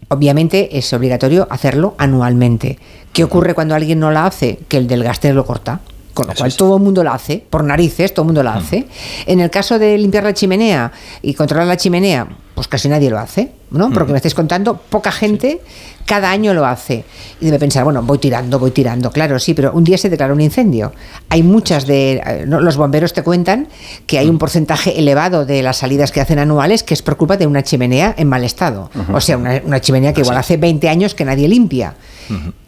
Obviamente 0.09 0.77
es 0.77 0.91
obligatorio 0.91 1.47
hacerlo 1.49 1.95
anualmente. 1.97 2.79
¿Qué 3.13 3.23
ocurre 3.23 3.53
cuando 3.53 3.75
alguien 3.75 3.99
no 3.99 4.11
la 4.11 4.25
hace? 4.25 4.59
Que 4.67 4.77
el 4.77 4.87
del 4.87 5.03
gaster 5.03 5.35
lo 5.35 5.45
corta. 5.45 5.81
Con 6.19 6.27
lo 6.27 6.33
Eso 6.33 6.39
cual 6.41 6.49
es. 6.49 6.57
todo 6.57 6.75
el 6.77 6.83
mundo 6.83 7.01
la 7.03 7.13
hace, 7.13 7.41
por 7.49 7.63
narices, 7.63 8.13
todo 8.13 8.23
el 8.23 8.27
mundo 8.27 8.43
la 8.43 8.55
hace. 8.55 8.85
En 9.25 9.39
el 9.39 9.49
caso 9.49 9.79
de 9.79 9.97
limpiar 9.97 10.25
la 10.25 10.33
chimenea 10.33 10.91
y 11.21 11.33
controlar 11.33 11.65
la 11.65 11.77
chimenea, 11.77 12.27
pues 12.55 12.67
casi 12.67 12.89
nadie 12.89 13.09
lo 13.09 13.17
hace, 13.17 13.51
¿no? 13.71 13.89
Porque 13.89 14.11
me 14.11 14.17
estáis 14.17 14.35
contando, 14.35 14.75
poca 14.77 15.13
gente 15.13 15.61
cada 16.05 16.29
año 16.31 16.53
lo 16.53 16.65
hace. 16.65 17.05
Y 17.39 17.45
debe 17.45 17.59
pensar, 17.59 17.83
bueno, 17.85 18.01
voy 18.03 18.17
tirando, 18.17 18.59
voy 18.59 18.71
tirando. 18.71 19.11
Claro, 19.11 19.39
sí, 19.39 19.53
pero 19.53 19.71
un 19.71 19.83
día 19.85 19.97
se 19.97 20.09
declara 20.09 20.33
un 20.33 20.41
incendio. 20.41 20.91
Hay 21.29 21.41
muchas 21.43 21.85
de. 21.87 22.21
eh, 22.25 22.43
¿no? 22.47 22.59
Los 22.59 22.75
bomberos 22.75 23.13
te 23.13 23.23
cuentan 23.23 23.69
que 24.07 24.17
hay 24.19 24.27
un 24.27 24.39
porcentaje 24.39 24.99
elevado 24.99 25.45
de 25.45 25.61
las 25.63 25.77
salidas 25.77 26.11
que 26.11 26.19
hacen 26.19 26.37
anuales 26.39 26.83
que 26.83 26.95
es 26.95 27.01
por 27.01 27.15
culpa 27.15 27.37
de 27.37 27.47
una 27.47 27.63
chimenea 27.63 28.13
en 28.17 28.27
mal 28.27 28.43
estado. 28.43 28.89
O 29.13 29.21
sea, 29.21 29.37
una, 29.37 29.61
una 29.63 29.79
chimenea 29.79 30.11
que 30.11 30.21
igual 30.21 30.35
hace 30.37 30.57
20 30.57 30.89
años 30.89 31.15
que 31.15 31.23
nadie 31.23 31.47
limpia. 31.47 31.95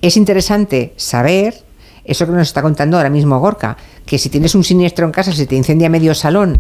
Es 0.02 0.16
interesante 0.18 0.94
saber 0.96 1.64
eso 2.04 2.26
que 2.26 2.32
nos 2.32 2.48
está 2.48 2.62
contando 2.62 2.98
ahora 2.98 3.10
mismo 3.10 3.40
Gorka, 3.40 3.78
que 4.06 4.18
si 4.18 4.30
tienes 4.30 4.56
un 4.56 4.64
siniestro 4.64 5.06
en 5.06 5.12
casa, 5.12 5.32
si 5.32 5.46
te 5.46 5.56
incendia 5.56 5.90
medio 5.90 6.14
salón 6.16 6.60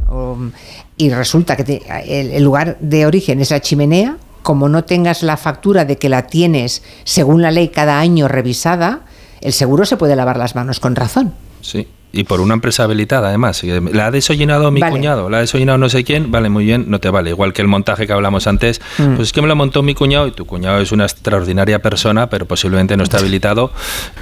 y 0.98 1.10
resulta 1.10 1.56
que 1.56 1.64
te- 1.64 1.82
el, 2.06 2.32
el 2.32 2.44
lugar 2.44 2.78
de 2.80 3.06
origen 3.06 3.40
es 3.42 3.52
la 3.52 3.60
chimenea, 3.60 4.18
como 4.44 4.70
no 4.70 4.84
tengas 4.84 5.22
la 5.24 5.38
factura 5.38 5.86
de 5.86 5.98
que 5.98 6.10
la 6.10 6.28
tienes 6.28 6.84
según 7.04 7.42
la 7.42 7.52
ley 7.52 7.70
cada 7.70 8.00
año 8.00 8.28
revisada, 8.28 9.02
el 9.42 9.54
seguro 9.54 9.86
se 9.86 9.98
puede 9.98 10.16
lavar 10.16 10.38
las 10.38 10.56
manos 10.56 10.80
con 10.80 10.96
razón. 10.96 11.34
Sí. 11.62 11.88
Y 12.14 12.26
por 12.26 12.42
una 12.42 12.54
empresa 12.54 12.84
habilitada, 12.84 13.30
además. 13.30 13.64
Eh, 13.64 13.82
La 13.94 14.08
ha 14.08 14.12
desollinado 14.12 14.70
mi 14.72 14.82
Vale. 14.82 14.92
cuñado, 14.92 15.30
la 15.30 15.38
ha 15.38 15.40
desollinado 15.42 15.78
no 15.78 15.88
sé 15.90 16.04
quién, 16.04 16.30
vale, 16.32 16.50
muy 16.50 16.66
bien, 16.66 16.86
no 16.90 17.00
te 17.00 17.10
vale. 17.10 17.30
Igual 17.30 17.54
que 17.54 17.62
el 17.62 17.68
montaje 17.70 18.06
que 18.08 18.14
hablamos 18.14 18.48
antes, 18.48 18.82
Mm. 18.98 19.16
pues 19.16 19.30
es 19.30 19.34
que 19.34 19.42
me 19.42 19.48
lo 19.48 19.56
montó 19.56 19.82
mi 19.82 19.94
cuñado 19.96 20.28
y 20.28 20.32
tu 20.32 20.46
cuñado 20.46 20.80
es 20.82 20.92
una 20.92 21.06
extraordinaria 21.06 21.80
persona, 21.80 22.30
pero 22.30 22.46
posiblemente 22.46 22.98
no 22.98 23.04
está 23.04 23.20
habilitado 23.20 23.72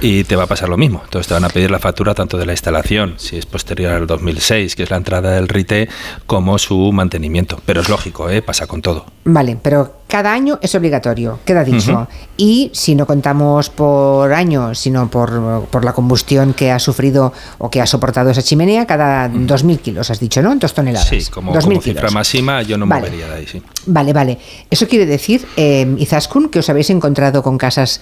y 0.00 0.24
te 0.24 0.36
va 0.36 0.44
a 0.44 0.46
pasar 0.46 0.68
lo 0.68 0.76
mismo. 0.76 1.00
Entonces 1.04 1.26
te 1.28 1.34
van 1.34 1.44
a 1.44 1.48
pedir 1.48 1.70
la 1.70 1.78
factura 1.80 2.14
tanto 2.14 2.38
de 2.38 2.46
la 2.46 2.52
instalación, 2.52 3.14
si 3.16 3.36
es 3.36 3.46
posterior 3.46 3.92
al 3.92 4.06
2006, 4.06 4.76
que 4.76 4.84
es 4.84 4.90
la 4.90 4.96
entrada 4.96 5.32
del 5.32 5.48
RITE, 5.48 5.88
como 6.26 6.58
su 6.58 6.92
mantenimiento. 6.92 7.60
Pero 7.66 7.80
es 7.80 7.88
lógico, 7.88 8.30
¿eh? 8.30 8.42
pasa 8.42 8.66
con 8.66 8.82
todo. 8.82 9.06
Vale, 9.24 9.56
pero 9.60 9.99
cada 10.10 10.32
año 10.34 10.58
es 10.60 10.74
obligatorio, 10.74 11.38
queda 11.46 11.64
dicho. 11.64 12.06
Y 12.36 12.70
si 12.74 12.94
no 12.94 13.06
contamos 13.06 13.70
por 13.70 14.32
año, 14.34 14.74
sino 14.74 15.08
por, 15.10 15.64
por 15.70 15.84
la 15.84 15.92
combustión 15.94 16.52
que 16.52 16.70
ha 16.70 16.78
sufrido 16.78 17.32
o 17.58 17.70
que 17.70 17.80
ha 17.80 17.86
soportado 17.86 18.28
esa 18.30 18.42
chimenea, 18.42 18.86
cada 18.86 19.28
2.000 19.30 19.78
kilos, 19.80 20.10
has 20.10 20.20
dicho, 20.20 20.42
¿no? 20.42 20.54
Dos 20.56 20.74
toneladas. 20.74 21.08
Sí, 21.08 21.24
como, 21.30 21.54
2.000 21.54 21.60
como 21.62 21.80
cifra 21.80 22.00
kilos. 22.02 22.12
máxima 22.14 22.62
yo 22.62 22.76
no 22.76 22.86
Vale. 22.86 23.06
movería 23.06 23.28
de 23.28 23.34
ahí, 23.36 23.46
sí. 23.46 23.62
Vale, 23.86 24.12
vale. 24.12 24.38
Eso 24.68 24.86
quiere 24.86 25.06
decir, 25.06 25.46
eh, 25.56 25.94
Izaskun, 25.98 26.48
que 26.50 26.58
os 26.58 26.68
habéis 26.68 26.90
encontrado 26.90 27.42
con 27.42 27.56
casas 27.56 28.00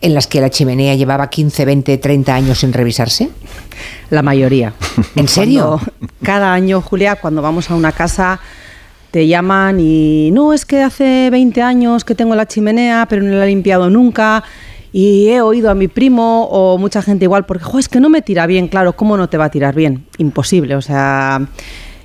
en 0.00 0.14
las 0.14 0.26
que 0.26 0.40
la 0.40 0.50
chimenea 0.50 0.96
llevaba 0.96 1.30
15, 1.30 1.64
20, 1.64 1.98
30 1.98 2.34
años 2.34 2.58
sin 2.58 2.72
revisarse. 2.72 3.28
La 4.10 4.22
mayoría. 4.22 4.72
¿En 5.14 5.28
serio? 5.28 5.78
Cuando- 5.80 6.12
cada 6.24 6.52
año, 6.52 6.80
Julia, 6.80 7.16
cuando 7.16 7.40
vamos 7.40 7.70
a 7.70 7.74
una 7.76 7.92
casa, 7.92 8.40
te 9.12 9.26
llaman 9.26 9.78
y 9.78 10.30
no, 10.32 10.54
es 10.54 10.64
que 10.64 10.82
hace 10.82 11.28
20 11.30 11.60
años 11.62 12.02
que 12.02 12.14
tengo 12.14 12.34
la 12.34 12.46
chimenea, 12.46 13.06
pero 13.08 13.22
no 13.22 13.36
la 13.36 13.44
he 13.44 13.48
limpiado 13.48 13.90
nunca. 13.90 14.42
Y 14.90 15.28
he 15.28 15.40
oído 15.42 15.70
a 15.70 15.74
mi 15.74 15.86
primo 15.86 16.44
o 16.46 16.78
mucha 16.78 17.02
gente 17.02 17.26
igual, 17.26 17.44
porque, 17.44 17.62
"Jo, 17.62 17.78
es 17.78 17.88
que 17.88 18.00
no 18.00 18.08
me 18.08 18.22
tira 18.22 18.46
bien, 18.46 18.68
claro, 18.68 18.94
¿cómo 18.94 19.16
no 19.18 19.28
te 19.28 19.36
va 19.36 19.44
a 19.44 19.50
tirar 19.50 19.74
bien? 19.74 20.06
Imposible, 20.16 20.76
o 20.76 20.82
sea, 20.82 21.46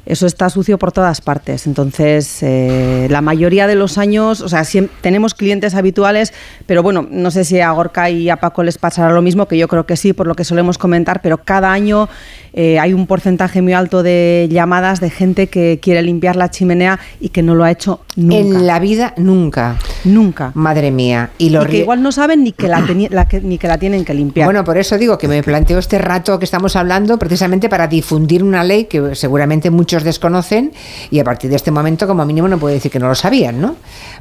eso 0.08 0.26
está 0.26 0.50
sucio 0.50 0.78
por 0.78 0.92
todas 0.92 1.22
partes. 1.22 1.68
Entonces, 1.68 2.40
eh, 2.42 3.08
la 3.10 3.22
mayoría 3.22 3.68
de 3.68 3.76
los 3.76 3.98
años, 3.98 4.42
o 4.42 4.50
sea, 4.50 4.64
tenemos 5.02 5.34
clientes 5.34 5.76
habituales, 5.76 6.34
pero 6.66 6.82
bueno, 6.82 7.06
no 7.10 7.30
sé 7.30 7.44
si 7.44 7.60
a 7.60 7.70
Gorka 7.72 8.10
y 8.10 8.30
a 8.30 8.38
Paco 8.38 8.64
les 8.64 8.78
pasará 8.78 9.12
lo 9.14 9.22
mismo, 9.22 9.48
que 9.48 9.58
yo 9.58 9.68
creo 9.68 9.86
que 9.86 9.98
sí, 9.98 10.14
por 10.14 10.26
lo 10.28 10.36
que 10.36 10.44
solemos 10.44 10.78
comentar, 10.78 11.22
pero 11.22 11.38
cada 11.40 11.72
año 11.72 12.10
eh, 12.54 12.80
hay 12.80 12.94
un 12.94 13.06
porcentaje 13.06 13.62
muy 13.62 13.74
alto 13.74 14.02
de 14.02 14.48
llamadas 14.50 15.00
de 15.00 15.10
gente 15.10 15.48
que 15.48 15.80
quiere 15.82 16.02
limpiar 16.02 16.36
la 16.36 16.50
chimenea 16.50 17.00
y 17.20 17.30
que 17.30 17.44
no 17.44 17.54
lo 17.54 17.64
ha 17.64 17.72
hecho 17.72 18.02
nunca. 18.16 18.38
En 18.38 18.66
la 18.68 18.80
vida, 18.80 19.14
nunca. 19.18 19.78
Nunca. 20.06 20.52
Madre 20.56 20.90
mía. 20.92 21.30
Y, 21.38 21.50
lo 21.50 21.64
Y 21.64 21.68
que 21.68 21.78
igual 21.80 22.02
no 22.02 22.12
saben 22.12 22.44
ni 22.44 22.52
que 22.54 22.68
la, 22.68 22.80
teni- 22.82 23.10
la 23.10 23.28
que, 23.28 23.42
ni 23.42 23.58
que 23.58 23.68
la 23.68 23.78
tienen 23.78 24.06
que 24.06 24.14
limpiar. 24.14 24.46
Bueno, 24.48 24.64
por 24.64 24.78
eso 24.78 24.98
digo 24.98 25.18
que 25.18 25.28
me 25.28 25.44
planteo 25.44 25.78
este 25.80 25.98
rato 25.98 26.40
que 26.40 26.46
estamos 26.46 26.76
hablando 26.76 27.20
precisamente 27.20 27.70
para 27.70 27.88
difundir 27.88 28.44
una 28.44 28.64
ley 28.64 28.86
que 28.86 29.14
seguramente 29.16 29.70
muchos 29.70 29.97
desconocen 30.04 30.72
y 31.12 31.20
a 31.20 31.24
partir 31.24 31.50
de 31.50 31.56
este 31.56 31.72
momento 31.72 32.08
como 32.08 32.26
mínimo 32.26 32.48
no 32.48 32.58
puedo 32.58 32.74
decir 32.74 32.92
que 32.92 33.00
no 33.00 33.08
lo 33.08 33.16
sabían, 33.16 33.62
¿no? 33.62 33.76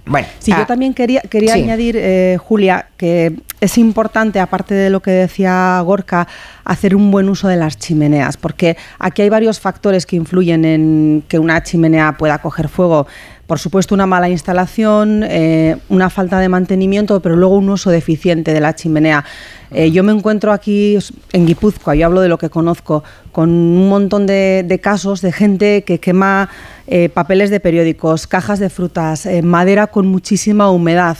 Bueno, 0.04 0.28
Sí, 0.38 0.52
ah, 0.52 0.58
yo 0.58 0.66
también 0.66 0.94
quería, 0.94 1.20
quería 1.22 1.54
sí. 1.54 1.62
añadir, 1.62 1.96
eh, 1.98 2.38
Julia, 2.42 2.86
que 2.96 3.34
es 3.60 3.78
importante, 3.78 4.40
aparte 4.40 4.74
de 4.74 4.90
lo 4.90 5.00
que 5.00 5.10
decía 5.10 5.80
Gorka, 5.84 6.28
hacer 6.64 6.94
un 6.94 7.10
buen 7.10 7.28
uso 7.28 7.48
de 7.48 7.56
las 7.56 7.78
chimeneas, 7.78 8.36
porque 8.36 8.76
aquí 8.98 9.22
hay 9.22 9.28
varios 9.28 9.60
factores 9.60 10.06
que 10.06 10.16
influyen 10.16 10.64
en 10.64 11.24
que 11.28 11.38
una 11.38 11.62
chimenea 11.62 12.16
pueda 12.16 12.38
coger 12.38 12.68
fuego. 12.68 13.06
Por 13.46 13.60
supuesto, 13.60 13.94
una 13.94 14.06
mala 14.06 14.28
instalación, 14.28 15.22
eh, 15.22 15.76
una 15.88 16.10
falta 16.10 16.40
de 16.40 16.48
mantenimiento, 16.48 17.20
pero 17.20 17.36
luego 17.36 17.56
un 17.56 17.68
uso 17.68 17.90
deficiente 17.90 18.52
de 18.52 18.60
la 18.60 18.74
chimenea. 18.74 19.24
Eh, 19.70 19.92
yo 19.92 20.02
me 20.02 20.10
encuentro 20.10 20.52
aquí 20.52 20.98
en 21.32 21.46
Guipúzcoa, 21.46 21.94
yo 21.94 22.06
hablo 22.06 22.22
de 22.22 22.28
lo 22.28 22.38
que 22.38 22.50
conozco, 22.50 23.04
con 23.30 23.50
un 23.50 23.88
montón 23.88 24.26
de, 24.26 24.64
de 24.66 24.80
casos 24.80 25.20
de 25.20 25.30
gente 25.30 25.82
que 25.82 26.00
quema 26.00 26.48
eh, 26.88 27.08
papeles 27.08 27.50
de 27.50 27.60
periódicos, 27.60 28.26
cajas 28.26 28.58
de 28.58 28.68
frutas, 28.68 29.28
madera 29.44 29.86
con 29.86 30.08
muchísima 30.08 30.68
humedad. 30.70 31.16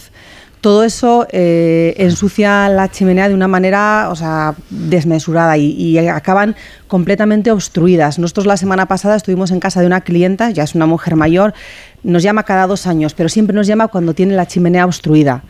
Todo 0.66 0.82
eso 0.82 1.28
eh, 1.30 1.94
ensucia 1.96 2.68
la 2.68 2.90
chimenea 2.90 3.28
de 3.28 3.34
una 3.34 3.46
manera, 3.46 4.08
o 4.10 4.16
sea, 4.16 4.56
desmesurada 4.68 5.56
y, 5.56 5.70
y 5.70 5.96
acaban 6.08 6.56
completamente 6.88 7.52
obstruidas. 7.52 8.18
Nosotros 8.18 8.46
la 8.46 8.56
semana 8.56 8.86
pasada 8.86 9.14
estuvimos 9.14 9.52
en 9.52 9.60
casa 9.60 9.80
de 9.80 9.86
una 9.86 10.00
clienta, 10.00 10.50
ya 10.50 10.64
es 10.64 10.74
una 10.74 10.86
mujer 10.86 11.14
mayor, 11.14 11.54
nos 12.02 12.24
llama 12.24 12.42
cada 12.42 12.66
dos 12.66 12.88
años, 12.88 13.14
pero 13.14 13.28
siempre 13.28 13.54
nos 13.54 13.68
llama 13.68 13.86
cuando 13.86 14.12
tiene 14.12 14.34
la 14.34 14.46
chimenea 14.46 14.86
obstruida. 14.86 15.44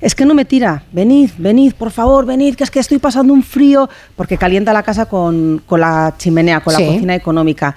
Es 0.00 0.14
que 0.14 0.24
no 0.24 0.34
me 0.34 0.44
tira, 0.44 0.84
venid, 0.92 1.30
venid, 1.36 1.72
por 1.74 1.90
favor, 1.90 2.24
venid, 2.24 2.54
que 2.54 2.62
es 2.62 2.70
que 2.70 2.78
estoy 2.78 2.98
pasando 2.98 3.32
un 3.32 3.42
frío, 3.42 3.90
porque 4.14 4.38
calienta 4.38 4.72
la 4.72 4.84
casa 4.84 5.06
con, 5.06 5.60
con 5.66 5.80
la 5.80 6.14
chimenea, 6.16 6.60
con 6.60 6.76
Sí. 6.76 6.82
la 6.84 6.92
cocina 6.92 7.14
económica. 7.16 7.74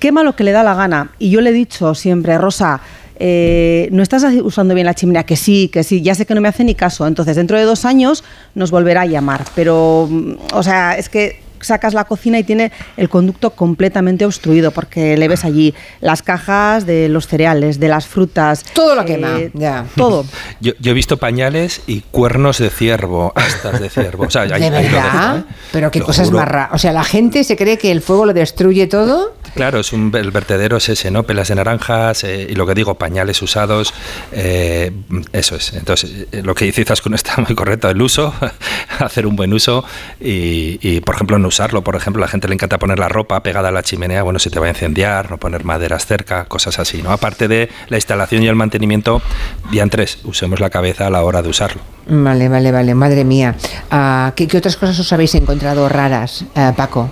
Quema 0.00 0.24
lo 0.24 0.34
que 0.34 0.42
le 0.42 0.50
da 0.50 0.64
la 0.64 0.74
gana. 0.74 1.12
Y 1.20 1.30
yo 1.30 1.40
le 1.40 1.50
he 1.50 1.52
dicho 1.52 1.94
siempre, 1.94 2.36
Rosa, 2.36 2.80
eh, 3.18 3.88
no 3.92 4.02
estás 4.02 4.24
usando 4.42 4.74
bien 4.74 4.86
la 4.86 4.94
chimenea, 4.94 5.24
que 5.24 5.36
sí, 5.36 5.68
que 5.68 5.84
sí, 5.84 6.02
ya 6.02 6.14
sé 6.14 6.26
que 6.26 6.34
no 6.34 6.40
me 6.40 6.48
hace 6.48 6.64
ni 6.64 6.74
caso. 6.74 7.06
Entonces, 7.06 7.36
dentro 7.36 7.58
de 7.58 7.64
dos 7.64 7.84
años 7.84 8.24
nos 8.54 8.70
volverá 8.70 9.02
a 9.02 9.06
llamar. 9.06 9.44
Pero, 9.54 10.08
mm, 10.10 10.34
o 10.52 10.62
sea, 10.62 10.96
es 10.96 11.08
que 11.08 11.45
sacas 11.60 11.94
la 11.94 12.04
cocina 12.04 12.38
y 12.38 12.44
tiene 12.44 12.72
el 12.96 13.08
conducto 13.08 13.50
completamente 13.50 14.24
obstruido 14.24 14.70
porque 14.70 15.16
le 15.16 15.28
ves 15.28 15.44
allí 15.44 15.74
las 16.00 16.22
cajas 16.22 16.86
de 16.86 17.08
los 17.08 17.26
cereales, 17.26 17.78
de 17.80 17.88
las 17.88 18.06
frutas. 18.06 18.62
eh, 18.62 18.70
Todo 18.74 18.94
lo 18.94 19.04
quema, 19.04 19.38
ya. 19.54 19.86
Todo. 19.96 20.24
Yo, 20.60 20.72
yo 20.80 20.90
he 20.92 20.94
visto 20.94 21.18
pañales 21.18 21.82
y 21.86 22.00
cuernos 22.00 22.58
de 22.58 22.70
ciervo, 22.70 23.32
astas 23.34 23.80
de 23.80 23.90
ciervo. 23.90 24.24
O 24.24 24.30
sea, 24.30 24.44
¿De 24.46 24.70
verdad? 24.70 25.38
¿eh? 25.38 25.44
Pero 25.72 25.90
qué 25.90 25.98
Lo 26.00 26.06
cosas 26.06 26.26
juro. 26.28 26.38
más 26.38 26.48
raras. 26.48 26.70
O 26.72 26.78
sea, 26.78 26.92
la 26.92 27.04
gente 27.04 27.44
se 27.44 27.56
cree 27.56 27.76
que 27.78 27.90
el 27.90 28.00
fuego 28.00 28.24
lo 28.26 28.32
destruye 28.32 28.86
todo. 28.86 29.34
Claro, 29.54 29.80
es 29.80 29.92
un, 29.92 30.10
el 30.14 30.30
vertedero 30.30 30.76
es 30.78 30.88
ese, 30.88 31.10
¿no? 31.10 31.22
Pelas 31.24 31.48
de 31.48 31.54
naranjas 31.56 32.24
eh, 32.24 32.46
y 32.50 32.54
lo 32.54 32.66
que 32.66 32.74
digo, 32.74 32.94
pañales 32.96 33.40
usados, 33.42 33.92
eh, 34.32 34.92
eso 35.32 35.56
es. 35.56 35.72
Entonces, 35.74 36.26
eh, 36.32 36.42
lo 36.42 36.54
que 36.54 36.64
dice 36.66 36.82
Izaskun 36.82 37.14
está 37.14 37.36
muy 37.38 37.54
correcto, 37.54 37.88
el 37.88 38.00
uso, 38.00 38.34
hacer 38.98 39.26
un 39.26 39.36
buen 39.36 39.52
uso 39.52 39.84
y, 40.20 40.78
y, 40.82 41.00
por 41.00 41.14
ejemplo, 41.14 41.38
no 41.38 41.50
usarlo. 41.56 41.82
Por 41.82 41.96
ejemplo, 41.96 42.22
a 42.22 42.26
la 42.26 42.30
gente 42.30 42.48
le 42.48 42.54
encanta 42.54 42.78
poner 42.78 42.98
la 42.98 43.08
ropa 43.08 43.42
pegada 43.42 43.68
a 43.68 43.72
la 43.72 43.82
chimenea, 43.82 44.22
bueno, 44.22 44.38
se 44.38 44.50
te 44.50 44.60
va 44.60 44.66
a 44.66 44.68
incendiar, 44.68 45.30
no 45.30 45.38
poner 45.38 45.64
maderas 45.64 46.04
cerca, 46.04 46.44
cosas 46.44 46.78
así, 46.78 47.02
¿no? 47.02 47.10
Aparte 47.10 47.48
de 47.48 47.70
la 47.88 47.96
instalación 47.96 48.42
y 48.42 48.48
el 48.48 48.56
mantenimiento, 48.56 49.22
día 49.70 49.86
tres, 49.86 50.18
usemos 50.24 50.60
la 50.60 50.68
cabeza 50.68 51.06
a 51.06 51.10
la 51.10 51.22
hora 51.22 51.40
de 51.42 51.48
usarlo. 51.48 51.80
Vale, 52.08 52.48
vale, 52.48 52.72
vale. 52.72 52.94
Madre 52.94 53.24
mía. 53.24 53.54
Ah, 53.90 54.32
¿qué, 54.36 54.46
qué 54.46 54.58
otras 54.58 54.76
cosas 54.76 54.98
os 54.98 55.12
habéis 55.12 55.34
encontrado 55.34 55.88
raras, 55.88 56.44
eh, 56.54 56.72
Paco? 56.76 57.10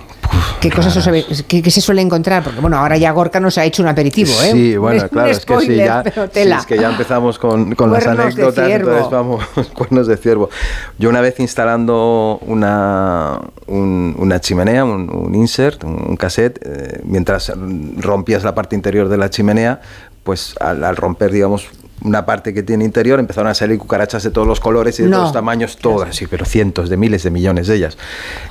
¿Qué 0.59 0.71
cosas 0.71 0.95
os 0.97 1.07
habéis- 1.07 1.43
qué, 1.47 1.61
qué 1.61 1.71
se 1.71 1.81
suele 1.81 2.01
encontrar? 2.01 2.43
Porque 2.43 2.59
bueno, 2.59 2.77
ahora 2.77 2.97
ya 2.97 3.11
Gorka 3.11 3.39
nos 3.39 3.57
ha 3.57 3.65
hecho 3.65 3.81
un 3.83 3.87
aperitivo, 3.89 4.31
¿eh? 4.43 4.51
Sí, 4.51 4.75
Un- 4.75 4.81
bueno, 4.81 5.03
un 5.03 5.09
claro, 5.09 5.29
es 5.29 5.45
que 5.45 5.53
sí, 5.57 5.63
spoiler, 5.65 5.85
ya, 5.87 6.03
sí, 6.33 6.39
es 6.51 6.65
que 6.65 6.77
ya 6.77 6.89
empezamos 6.89 7.37
con, 7.39 7.75
con 7.75 7.91
las 7.91 8.07
anécdotas, 8.07 8.69
entonces 8.69 9.09
vamos, 9.11 9.43
cuernos 9.73 10.07
de 10.07 10.17
ciervo. 10.17 10.49
Yo 10.97 11.09
una 11.09 11.21
vez 11.21 11.39
instalando 11.39 12.39
una, 12.45 13.39
un- 13.67 14.15
una 14.17 14.39
chimenea, 14.39 14.83
un, 14.85 15.09
un 15.13 15.35
insert, 15.35 15.83
un, 15.83 16.03
un 16.09 16.15
cassette, 16.17 16.59
eh, 16.65 17.01
mientras 17.03 17.51
rompías 17.97 18.43
la 18.43 18.55
parte 18.55 18.75
interior 18.75 19.09
de 19.09 19.17
la 19.17 19.29
chimenea, 19.29 19.81
pues 20.23 20.55
al, 20.59 20.83
al 20.83 20.95
romper, 20.95 21.31
digamos, 21.31 21.67
una 22.01 22.25
parte 22.25 22.53
que 22.53 22.61
tiene 22.61 22.83
interior, 22.83 23.19
empezaron 23.19 23.49
a 23.49 23.53
salir 23.55 23.79
cucarachas 23.79 24.21
de 24.23 24.29
todos 24.29 24.47
los 24.47 24.59
colores 24.59 24.99
y 24.99 25.03
de 25.03 25.09
No. 25.09 25.17
todos 25.17 25.27
los 25.27 25.33
tamaños, 25.33 25.77
todas, 25.77 26.15
sí, 26.15 26.27
pero 26.27 26.45
cientos 26.45 26.89
de 26.89 26.97
miles 26.97 27.23
de 27.23 27.31
millones 27.31 27.67
de 27.67 27.75
ellas. 27.75 27.97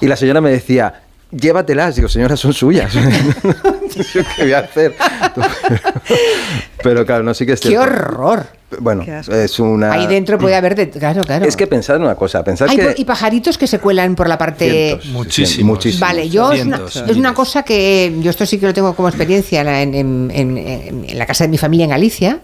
Y 0.01 0.07
la 0.07 0.17
señora 0.17 0.41
me 0.41 0.51
decía, 0.51 1.03
llévatelas, 1.37 1.97
digo, 1.97 2.09
señora, 2.09 2.37
son 2.37 2.53
suyas. 2.53 2.93
¿Yo 2.95 4.23
¿Qué 4.37 4.43
voy 4.43 4.53
a 4.53 4.59
hacer? 4.61 4.95
Pero 6.83 7.05
claro, 7.07 7.23
no 7.23 7.33
sí 7.35 7.47
que 7.47 7.53
es 7.53 7.61
¡Qué 7.61 7.69
cierto. 7.69 7.85
horror! 7.87 8.47
Bueno, 8.81 9.05
Qué 9.05 9.21
es 9.45 9.59
una... 9.61 9.93
Ahí 9.93 10.07
dentro 10.07 10.37
puede 10.37 10.57
haber... 10.57 10.75
de- 10.75 10.91
Claro, 10.91 11.23
claro. 11.23 11.47
Es 11.47 11.57
que 11.57 11.67
pensar 11.67 11.97
en 11.97 12.03
una 12.03 12.17
cosa, 12.17 12.43
pensar 12.43 12.69
Hay 12.69 12.77
que... 12.77 12.95
y 12.99 13.05
pajaritos 13.05 13.57
que 13.57 13.67
se 13.69 13.79
cuelan 13.79 14.17
por 14.17 14.29
la 14.29 14.37
parte... 14.37 14.69
Cientos, 15.01 15.07
Muchísimos. 15.11 15.77
muchísimos. 15.77 16.01
Vale, 16.01 16.29
yo 16.29 16.53
es 16.53 16.65
una, 16.65 16.81
es 17.09 17.35
cosa 17.35 17.63
que 17.63 18.15
yo 18.21 18.31
esto 18.31 18.45
sí 18.47 18.59
que 18.59 18.67
lo 18.67 18.75
tengo 18.75 18.95
como 18.97 19.09
experiencia 19.09 19.61
en, 19.61 19.95
en- 19.95 20.31
en- 20.33 20.59
en- 20.59 21.05
en 21.09 21.19
la 21.19 21.25
casa 21.27 21.45
de 21.45 21.49
mi 21.49 21.59
familia 21.59 21.85
en 21.85 21.91
Galicia, 21.91 22.41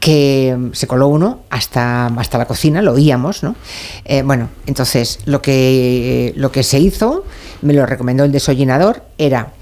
que 0.00 0.56
se 0.72 0.86
coló 0.86 1.08
uno 1.08 1.40
hasta, 1.50 2.06
hasta 2.06 2.38
la 2.38 2.46
cocina, 2.46 2.80
lo 2.80 2.92
oíamos, 2.94 3.42
¿no? 3.42 3.54
Eh, 4.06 4.22
bueno, 4.22 4.48
entonces 4.66 5.18
lo 5.26 5.42
que, 5.42 6.32
lo 6.36 6.50
que 6.50 6.62
se 6.62 6.78
hizo, 6.78 7.24
me 7.62 7.72
lo 7.74 7.86
recomendó 7.86 8.24
el 8.24 8.32
desollinador, 8.32 9.02
era 9.18 9.52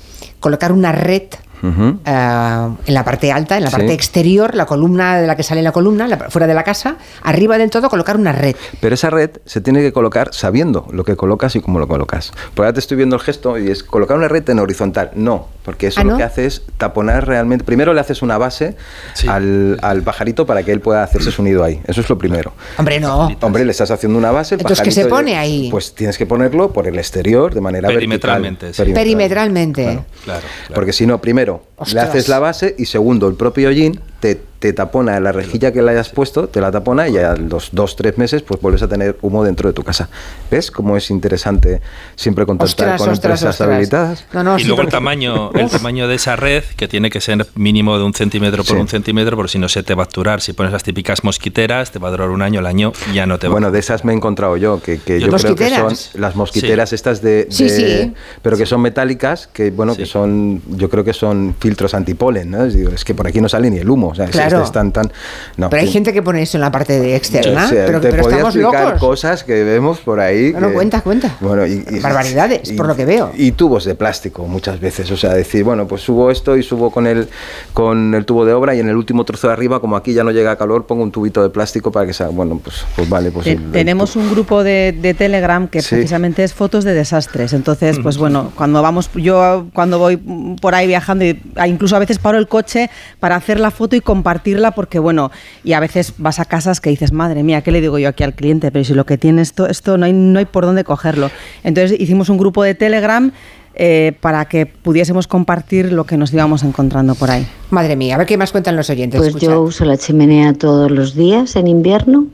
colocar 0.41 0.73
una 0.73 0.93
red 0.93 1.25
Eh, 1.62 2.68
en 2.86 2.94
la 2.94 3.04
parte 3.04 3.32
alta, 3.32 3.56
en 3.56 3.64
la 3.64 3.70
Sí. 3.70 3.76
parte 3.76 3.92
exterior, 3.92 4.54
la 4.54 4.66
columna 4.66 5.18
de 5.20 5.26
la 5.26 5.36
que 5.36 5.42
sale 5.42 5.62
la 5.62 5.72
columna, 5.72 6.06
la- 6.06 6.30
fuera 6.30 6.46
de 6.46 6.54
la 6.54 6.62
casa, 6.64 6.96
arriba 7.22 7.58
del 7.58 7.70
todo 7.70 7.88
colocar 7.88 8.16
una 8.16 8.32
red. 8.32 8.56
Pero 8.80 8.94
esa 8.94 9.10
red 9.10 9.30
se 9.44 9.60
tiene 9.60 9.80
que 9.80 9.92
colocar 9.92 10.30
sabiendo 10.32 10.86
lo 10.92 11.04
que 11.04 11.16
colocas 11.16 11.56
y 11.56 11.60
cómo 11.60 11.78
lo 11.78 11.88
colocas. 11.88 12.32
Porque 12.54 12.62
ahora 12.62 12.72
te 12.72 12.80
estoy 12.80 12.96
viendo 12.96 13.16
el 13.16 13.22
gesto 13.22 13.58
y 13.58 13.70
es 13.70 13.82
colocar 13.82 14.16
una 14.16 14.28
red 14.28 14.48
en 14.50 14.58
horizontal. 14.58 15.10
No, 15.14 15.48
porque 15.64 15.88
eso 15.88 16.00
¿Ah, 16.00 16.04
lo 16.04 16.12
no? 16.12 16.16
que 16.18 16.22
hace 16.25 16.46
es 16.46 16.62
taponar 16.78 17.26
realmente. 17.26 17.64
Primero 17.64 17.92
le 17.94 18.00
haces 18.00 18.22
una 18.22 18.38
base 18.38 18.76
Sí. 19.14 19.26
al, 19.28 19.78
al 19.82 20.02
pajarito 20.02 20.46
para 20.46 20.62
que 20.62 20.72
él 20.72 20.80
pueda 20.80 21.02
hacerse 21.02 21.30
su 21.30 21.42
nido 21.42 21.64
ahí. 21.64 21.80
Eso 21.86 22.00
es 22.00 22.08
lo 22.08 22.18
primero. 22.18 22.52
Hombre, 22.78 23.00
no. 23.00 23.28
Hombre, 23.40 23.64
le 23.64 23.70
estás 23.72 23.90
haciendo 23.90 24.18
una 24.18 24.30
base. 24.30 24.54
el 24.54 24.60
Entonces, 24.60 24.84
¿qué 24.84 24.90
se 24.90 25.06
pone 25.06 25.36
ahí? 25.36 25.68
Pues 25.70 25.94
tienes 25.94 26.18
que 26.18 26.26
ponerlo 26.26 26.72
por 26.72 26.86
el 26.86 26.98
exterior 26.98 27.54
de 27.54 27.60
manera 27.60 27.88
Perimetralmente, 27.88 28.66
vertical. 28.66 28.86
sí. 28.86 28.92
Perimetralmente. 28.92 29.82
Claro. 29.84 30.04
Claro, 30.25 30.40
claro. 30.66 30.75
Porque 30.75 30.92
si 30.92 31.06
no, 31.06 31.20
primero 31.20 31.46
le 31.55 31.61
Ostras. 31.76 32.09
haces 32.09 32.29
la 32.29 32.38
base 32.38 32.75
y 32.79 32.87
segundo, 32.87 33.29
el 33.29 33.35
propio 33.35 33.69
hollín 33.69 34.00
te, 34.20 34.40
te 34.58 34.73
tapona 34.73 35.20
la 35.20 35.32
rejilla 35.32 35.73
que 35.73 35.82
le 35.82 35.90
hayas 35.90 36.08
puesto, 36.08 36.49
te 36.49 36.61
la 36.61 36.70
tapona 36.73 37.08
y 37.08 37.16
a 37.18 37.35
los 37.37 37.68
dos, 37.73 37.94
tres 37.96 38.16
meses 38.18 38.42
pues 38.42 38.61
vuelves 38.61 38.82
a 38.82 38.88
tener 38.88 39.16
humo 39.23 39.44
dentro 39.44 39.68
de 39.68 39.75
tu 39.75 39.82
casa. 39.82 40.08
¿Ves 40.50 40.70
cómo 40.70 40.96
es 40.96 41.11
interesante 41.11 41.80
siempre 42.14 42.46
contactar 42.46 42.70
Ostras, 42.88 43.00
con 43.00 43.11
ostras, 43.11 43.40
empresas 43.42 43.50
ostras. 43.54 43.68
habilitadas? 43.70 44.25
No, 44.32 44.42
no, 44.42 44.58
y 44.58 44.62
sí, 44.62 44.66
luego 44.68 44.82
el 44.82 44.88
tamaño, 44.88 45.50
el 45.52 45.68
tamaño 45.70 46.08
de 46.08 46.14
esa 46.14 46.37
red, 46.37 46.64
que 46.76 46.88
tiene 46.88 47.11
que 47.11 47.20
ser 47.20 47.46
mínimo 47.54 47.99
de 47.99 48.04
un 48.04 48.14
centímetro 48.14 48.64
por 48.64 48.76
Sí. 48.76 48.80
un 48.80 48.88
centímetro, 48.88 49.37
porque 49.37 49.52
si 49.52 49.58
no 49.58 49.68
se 49.68 49.82
te 49.82 49.94
va 49.94 50.02
a 50.02 50.06
acturar. 50.06 50.40
Si 50.40 50.52
pones 50.54 50.73
las 50.73 50.82
típicas 50.82 51.23
mosquiteras, 51.25 51.90
te 51.90 51.99
va 51.99 52.08
a 52.08 52.11
durar 52.12 52.30
un 52.30 52.40
año, 52.42 52.61
el 52.61 52.66
año 52.66 52.92
ya 53.12 53.26
no 53.26 53.38
te 53.38 53.49
va 53.49 53.52
Bueno, 53.52 53.70
de 53.70 53.78
esas 53.78 54.04
me 54.04 54.12
he 54.12 54.16
encontrado 54.16 54.56
yo, 54.56 54.80
que, 54.80 54.99
que 54.99 55.20
yo 55.20 55.28
creo 55.28 55.54
que 55.54 55.68
son 55.70 55.94
las 56.20 56.35
mosquiteras 56.37 56.92
estas 56.92 57.20
de, 57.23 57.46
Sí, 57.50 57.64
de- 57.64 57.70
sí. 58.04 58.14
pero 58.42 58.56
que 58.56 58.64
son 58.66 58.80
metálicas, 58.80 59.46
que 59.49 59.70
bueno, 59.70 59.92
Sí. 59.92 59.99
que 60.00 60.06
son, 60.06 60.62
yo 60.76 60.88
creo 60.88 61.04
que 61.04 61.12
son 61.12 61.54
filtros 61.61 61.92
antipolen, 61.94 62.50
¿no? 62.50 62.64
Es, 62.64 62.75
digo, 62.75 62.90
es 62.90 63.04
que 63.04 63.14
por 63.14 63.26
aquí 63.26 63.40
no 63.40 63.49
sale 63.49 63.70
ni 63.70 63.78
el 63.78 63.88
humo, 63.90 64.05
o 64.08 64.14
sea, 64.14 64.26
Claro. 64.26 64.62
es 64.62 64.72
tan, 64.72 64.92
tan, 64.92 65.10
no, 65.56 65.70
Pero 65.70 65.80
hay 65.82 65.86
sí. 65.88 65.92
gente 65.94 66.12
que 66.12 66.22
pone 66.22 66.42
eso 66.42 66.56
en 66.56 66.60
la 66.62 66.70
parte 66.70 66.98
de 67.00 67.16
externa, 67.16 67.66
O 67.66 67.68
sea, 67.68 67.86
pero, 67.86 68.00
te 68.00 68.10
pero 68.10 68.22
podía 68.22 68.36
estamos 68.38 68.56
explicar 68.56 68.84
locos. 68.86 69.00
cosas 69.00 69.44
que 69.44 69.64
vemos 69.64 69.98
por 70.00 70.20
ahí. 70.20 70.52
Bueno, 70.52 70.68
que- 70.68 70.75
cuenta, 70.75 71.00
cuenta. 71.02 71.36
Bueno, 71.40 71.66
y, 71.66 71.84
y- 71.90 72.00
Barbaridades, 72.00 72.70
y- 72.70 72.76
por 72.76 72.86
lo 72.86 72.96
que 72.96 73.04
veo. 73.04 73.32
Y 73.36 73.52
tubos 73.52 73.84
de 73.84 73.94
plástico 73.94 74.46
muchas 74.46 74.80
veces. 74.80 75.10
O 75.10 75.16
sea, 75.16 75.34
decir, 75.34 75.64
bueno, 75.64 75.86
pues 75.88 76.02
subo 76.02 76.30
esto 76.30 76.56
y 76.56 76.62
subo 76.62 76.90
con 76.90 77.06
el, 77.06 77.28
con 77.72 78.14
el 78.14 78.25
tubo 78.25 78.44
de 78.44 78.52
obra 78.52 78.75
y 78.75 78.80
en 78.80 78.88
el 78.88 78.96
último 78.96 79.25
trozo 79.25 79.48
de 79.48 79.52
arriba, 79.52 79.80
como 79.80 79.96
aquí 79.96 80.12
ya 80.12 80.25
no 80.25 80.30
llega 80.30 80.56
calor, 80.56 80.86
pongo 80.86 81.02
un 81.02 81.10
tubito 81.12 81.42
de 81.42 81.50
plástico 81.50 81.90
para 81.92 82.06
que 82.06 82.12
sea. 82.12 82.28
Bueno, 82.28 82.60
pues, 82.62 82.84
pues 82.94 83.08
vale. 83.08 83.30
Pues 83.30 83.44
Te- 83.44 83.52
el- 83.52 83.62
el 83.64 83.72
tenemos 83.72 84.16
un 84.16 84.30
grupo 84.30 84.62
de, 84.62 84.96
de 85.00 85.14
Telegram 85.14 85.68
que 85.68 85.80
Sí. 85.82 85.94
precisamente 85.96 86.44
es 86.44 86.54
fotos 86.54 86.84
de 86.84 86.94
desastres. 86.94 87.52
Entonces, 87.52 87.98
pues 88.02 88.18
bueno, 88.18 88.52
cuando 88.56 88.82
vamos, 88.82 89.10
yo 89.14 89.66
cuando 89.75 89.98
voy 89.98 90.16
por 90.60 90.75
ahí 90.75 90.86
viajando, 90.86 91.25
y 91.25 91.40
a- 91.56 91.66
incluso 91.69 91.97
a 91.97 91.99
veces 91.99 92.19
paro 92.19 92.38
el 92.38 92.49
coche 92.49 92.90
para 93.21 93.36
hacer 93.36 93.58
la 93.60 93.71
foto 93.71 93.96
y 93.97 94.00
compartirla, 94.00 94.73
porque 94.73 94.99
bueno, 94.99 95.30
y 95.65 95.73
a 95.73 95.80
veces 95.80 96.15
vas 96.19 96.41
a 96.41 96.45
casas 96.45 96.80
que 96.80 96.91
dices, 96.91 97.13
madre 97.13 97.43
mía, 97.43 97.63
¿qué 97.63 97.73
le 97.73 97.80
digo 97.80 97.99
yo 97.99 98.09
aquí 98.09 98.23
al 98.25 98.35
cliente? 98.35 98.71
Pero 98.71 98.85
si 98.85 98.95
lo 98.95 99.06
que 99.06 99.19
tiene 99.19 99.43
esto, 99.43 99.67
esto 99.67 99.99
no 99.99 100.06
hay, 100.06 100.13
no 100.13 100.39
hay 100.39 100.45
por 100.45 100.65
dónde 100.65 100.85
cogerlo. 100.85 101.30
Entonces 101.65 101.99
hicimos 102.00 102.28
un 102.28 102.39
grupo 102.39 102.63
de 102.63 102.75
Telegram 102.75 103.32
eh, 103.78 104.15
para 104.23 104.47
que 104.47 104.65
pudiésemos 104.65 105.28
compartir 105.28 105.93
lo 105.93 106.04
que 106.04 106.17
nos 106.17 106.32
íbamos 106.32 106.63
encontrando 106.63 107.15
por 107.15 107.30
ahí. 107.30 107.47
Madre 107.69 107.95
mía, 107.95 108.15
a 108.15 108.19
ver 108.19 108.26
qué 108.26 108.39
más 108.39 108.50
cuentan 108.50 108.75
los 108.75 108.89
oyentes. 108.89 109.19
Pues 109.19 109.28
escucha. 109.28 109.49
yo 109.49 109.61
uso 109.61 109.85
la 109.85 109.99
chimenea 109.99 110.54
todos 110.54 110.91
los 110.91 111.15
días 111.15 111.56
en 111.56 111.67
invierno. 111.67 112.26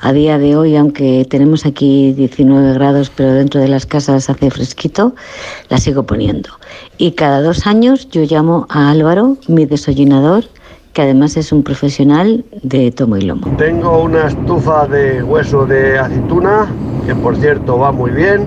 A 0.00 0.12
día 0.12 0.36
de 0.38 0.56
hoy, 0.56 0.74
aunque 0.74 1.24
tenemos 1.30 1.64
aquí 1.64 2.12
19 2.14 2.74
grados, 2.74 3.12
pero 3.14 3.34
dentro 3.34 3.60
de 3.60 3.68
las 3.68 3.86
casas 3.86 4.28
hace 4.28 4.50
fresquito, 4.50 5.14
la 5.68 5.78
sigo 5.78 6.06
poniendo. 6.06 6.50
Y 6.98 7.12
cada 7.12 7.40
dos 7.40 7.68
años 7.68 8.08
yo 8.10 8.24
llamo 8.24 8.66
a 8.68 8.90
Álvaro, 8.90 9.36
mi 9.46 9.66
desollinador, 9.66 10.46
que 10.92 11.02
además 11.02 11.36
es 11.36 11.52
un 11.52 11.62
profesional 11.62 12.44
de 12.62 12.90
tomo 12.90 13.16
y 13.16 13.22
lomo. 13.22 13.46
Tengo 13.56 14.02
una 14.02 14.26
estufa 14.26 14.86
de 14.86 15.22
hueso 15.22 15.66
de 15.66 15.98
aceituna, 15.98 16.66
que 17.06 17.14
por 17.14 17.36
cierto 17.36 17.78
va 17.78 17.92
muy 17.92 18.10
bien, 18.10 18.46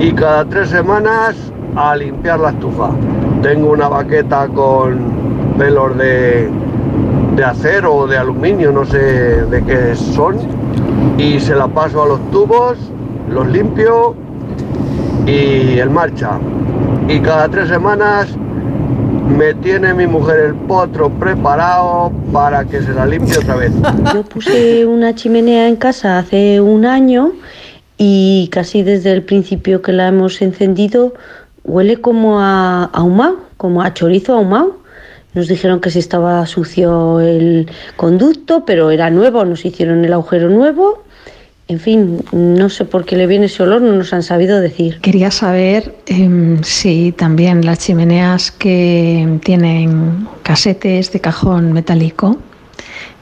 y 0.00 0.12
cada 0.12 0.44
tres 0.46 0.70
semanas 0.70 1.36
a 1.76 1.94
limpiar 1.96 2.40
la 2.40 2.50
estufa. 2.50 2.90
Tengo 3.42 3.70
una 3.72 3.88
baqueta 3.88 4.48
con 4.48 4.98
pelos 5.58 5.96
de, 5.98 6.48
de 7.36 7.44
acero 7.44 7.94
o 7.94 8.06
de 8.06 8.16
aluminio, 8.16 8.72
no 8.72 8.84
sé 8.84 9.44
de 9.46 9.62
qué 9.64 9.94
son, 9.94 10.36
y 11.18 11.38
se 11.38 11.54
la 11.54 11.68
paso 11.68 12.02
a 12.02 12.06
los 12.06 12.30
tubos, 12.30 12.78
los 13.28 13.46
limpio 13.48 14.14
y 15.26 15.78
en 15.78 15.92
marcha. 15.92 16.38
Y 17.08 17.20
cada 17.20 17.48
tres 17.48 17.68
semanas 17.68 18.28
me 19.32 19.54
tiene 19.54 19.94
mi 19.94 20.06
mujer 20.06 20.40
el 20.40 20.54
potro 20.54 21.10
preparado 21.10 22.12
para 22.32 22.64
que 22.64 22.82
se 22.82 22.92
la 22.92 23.06
limpie 23.06 23.38
otra 23.38 23.56
vez. 23.56 23.72
Yo 24.12 24.22
puse 24.22 24.86
una 24.86 25.14
chimenea 25.14 25.68
en 25.68 25.76
casa 25.76 26.18
hace 26.18 26.60
un 26.60 26.84
año 26.84 27.32
y 27.96 28.48
casi 28.52 28.82
desde 28.82 29.12
el 29.12 29.22
principio 29.22 29.82
que 29.82 29.92
la 29.92 30.08
hemos 30.08 30.42
encendido 30.42 31.14
huele 31.64 31.96
como 31.98 32.40
a 32.40 32.84
ahumado, 32.84 33.38
como 33.56 33.82
a 33.82 33.94
chorizo 33.94 34.34
ahumado. 34.34 34.80
Nos 35.34 35.48
dijeron 35.48 35.80
que 35.80 35.90
si 35.90 35.98
estaba 35.98 36.44
sucio 36.46 37.20
el 37.20 37.70
conducto, 37.96 38.64
pero 38.66 38.90
era 38.90 39.08
nuevo, 39.08 39.44
nos 39.44 39.64
hicieron 39.64 40.04
el 40.04 40.12
agujero 40.12 40.50
nuevo. 40.50 41.01
En 41.72 41.80
fin, 41.80 42.22
no 42.32 42.68
sé 42.68 42.84
por 42.84 43.06
qué 43.06 43.16
le 43.16 43.26
viene 43.26 43.46
ese 43.46 43.62
olor, 43.62 43.80
no 43.80 43.94
nos 43.94 44.12
han 44.12 44.22
sabido 44.22 44.60
decir. 44.60 45.00
Quería 45.00 45.30
saber 45.30 45.94
em, 46.04 46.62
si 46.62 47.12
también 47.12 47.64
las 47.64 47.78
chimeneas 47.78 48.50
que 48.50 49.38
tienen 49.42 50.28
casetes 50.42 51.10
de 51.12 51.20
cajón 51.20 51.72
metálico 51.72 52.36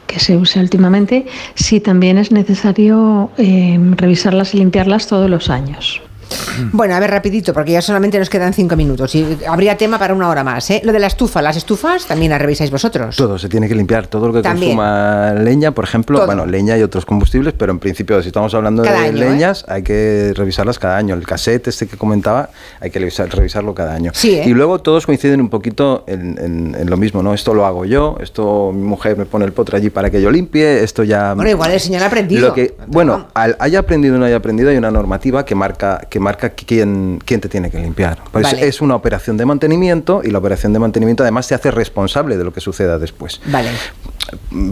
que 0.08 0.18
se 0.18 0.36
usa 0.36 0.60
últimamente, 0.60 1.26
si 1.54 1.78
también 1.78 2.18
es 2.18 2.32
necesario 2.32 3.30
em, 3.38 3.92
revisarlas 3.96 4.52
y 4.52 4.58
limpiarlas 4.58 5.06
todos 5.06 5.30
los 5.30 5.48
años. 5.48 6.02
Bueno, 6.72 6.94
a 6.94 7.00
ver, 7.00 7.10
rapidito, 7.10 7.52
porque 7.54 7.72
ya 7.72 7.80
solamente 7.82 8.18
nos 8.18 8.28
quedan 8.28 8.52
cinco 8.52 8.76
minutos 8.76 9.14
y 9.14 9.38
habría 9.48 9.76
tema 9.76 9.98
para 9.98 10.14
una 10.14 10.28
hora 10.28 10.44
más. 10.44 10.68
¿eh? 10.70 10.82
Lo 10.84 10.92
de 10.92 10.98
la 10.98 11.06
estufa, 11.06 11.40
las 11.40 11.56
estufas 11.56 12.06
también 12.06 12.30
las 12.30 12.40
revisáis 12.40 12.70
vosotros. 12.70 13.16
Todo 13.16 13.38
se 13.38 13.48
tiene 13.48 13.66
que 13.68 13.74
limpiar, 13.74 14.06
todo 14.08 14.26
lo 14.28 14.34
que 14.34 14.42
También. 14.42 14.72
consuma 14.76 15.32
leña, 15.34 15.70
por 15.72 15.84
ejemplo, 15.84 16.18
Todo. 16.18 16.26
bueno, 16.26 16.44
leña 16.46 16.76
y 16.76 16.82
otros 16.82 17.06
combustibles, 17.06 17.54
pero 17.56 17.72
en 17.72 17.78
principio, 17.78 18.20
si 18.22 18.28
estamos 18.28 18.52
hablando 18.54 18.82
Cada 18.82 19.00
de 19.00 19.08
año, 19.08 19.16
¿eh? 19.16 19.30
leñas, 19.30 19.64
hay 19.68 19.82
que 19.82 20.32
revisarlas 20.36 20.78
cada 20.78 20.96
año. 20.98 21.14
El 21.14 21.26
cassette 21.26 21.68
este 21.68 21.86
que 21.86 21.96
comentaba, 21.96 22.50
hay 22.80 22.90
que 22.90 23.00
revisar- 23.00 23.28
revisarlo 23.30 23.74
cada 23.74 23.94
año. 23.94 24.10
Sí, 24.14 24.34
¿eh? 24.34 24.44
Y 24.46 24.50
luego 24.52 24.80
todos 24.80 25.06
coinciden 25.06 25.40
un 25.40 25.48
poquito 25.48 26.04
en, 26.06 26.38
en- 26.38 26.76
en 26.78 26.90
lo 26.90 26.96
mismo, 26.96 27.22
¿no? 27.22 27.32
Esto 27.34 27.54
lo 27.54 27.64
hago 27.64 27.84
yo, 27.86 28.16
esto 28.20 28.70
mi 28.74 28.82
mujer 28.82 29.16
me 29.16 29.24
pone 29.24 29.44
el 29.46 29.52
potro 29.52 29.76
allí 29.78 29.88
para 29.90 30.10
que 30.10 30.20
yo 30.20 30.30
limpie, 30.30 30.82
esto 30.84 31.04
ya... 31.04 31.32
Bueno, 31.34 31.50
igual 31.50 31.70
el 31.72 31.80
señor 31.80 32.02
ha 32.02 32.06
aprendido. 32.06 32.48
Lo 32.48 32.54
que, 32.54 32.74
bueno, 32.86 33.28
al 33.34 33.56
haya 33.60 33.78
aprendido 33.80 34.16
o 34.16 34.18
no 34.18 34.26
haya 34.26 34.36
aprendido, 34.36 34.68
hay 34.70 34.76
una 34.76 34.90
normativa 34.90 35.44
que 35.44 35.54
marca, 35.54 36.06
que 36.10 36.19
marca 36.20 36.50
quién, 36.50 37.18
quién 37.24 37.40
te 37.40 37.48
tiene 37.48 37.70
que 37.70 37.78
limpiar. 37.78 38.18
Pues 38.30 38.44
Vale. 38.44 38.66
es 38.68 38.80
una 38.80 38.94
operación 38.94 39.36
de 39.36 39.46
mantenimiento 39.46 40.20
y 40.24 40.30
la 40.30 40.38
operación 40.38 40.72
de 40.72 40.78
mantenimiento 40.78 41.22
además 41.24 41.48
te 41.48 41.54
hace 41.54 41.70
responsable 41.70 42.36
de 42.36 42.44
lo 42.44 42.52
que 42.52 42.60
suceda 42.60 42.98
después. 42.98 43.40
Vale. 43.46 43.70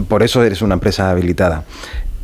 Por 0.07 0.23
eso 0.23 0.43
eres 0.43 0.61
una 0.61 0.75
empresa 0.75 1.09
habilitada. 1.09 1.63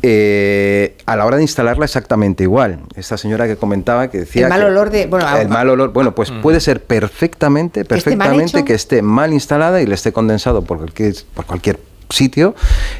eh, 0.02 0.94
a 1.06 1.16
la 1.16 1.24
hora 1.24 1.36
de 1.36 1.42
instalarla 1.42 1.84
exactamente 1.84 2.44
igual. 2.44 2.80
Esta 2.94 3.16
señora 3.16 3.46
que 3.48 3.56
comentaba 3.56 4.08
que 4.08 4.18
decía 4.20 4.44
El 4.44 4.50
mal 4.50 4.60
que- 4.60 4.66
olor 4.66 4.90
de- 4.90 5.06
bueno, 5.06 5.36
el 5.36 5.48
mal 5.48 5.68
olor, 5.68 5.92
bueno, 5.92 6.14
pues 6.14 6.30
puede 6.30 6.60
ser 6.60 6.82
perfectamente, 6.84 7.84
¿Que 7.84 7.94
esté 7.96 8.10
mal 8.14 8.28
perfectamente 8.28 8.64
que 8.64 8.74
esté 8.74 9.02
mal 9.02 9.32
instalada 9.32 9.80
y 9.80 9.86
le 9.86 9.94
esté 9.94 10.12
condensado 10.12 10.62
por 10.62 10.78
cualquier, 10.78 11.14
por 11.34 11.46
cualquier 11.46 11.78
sitio 12.10 12.54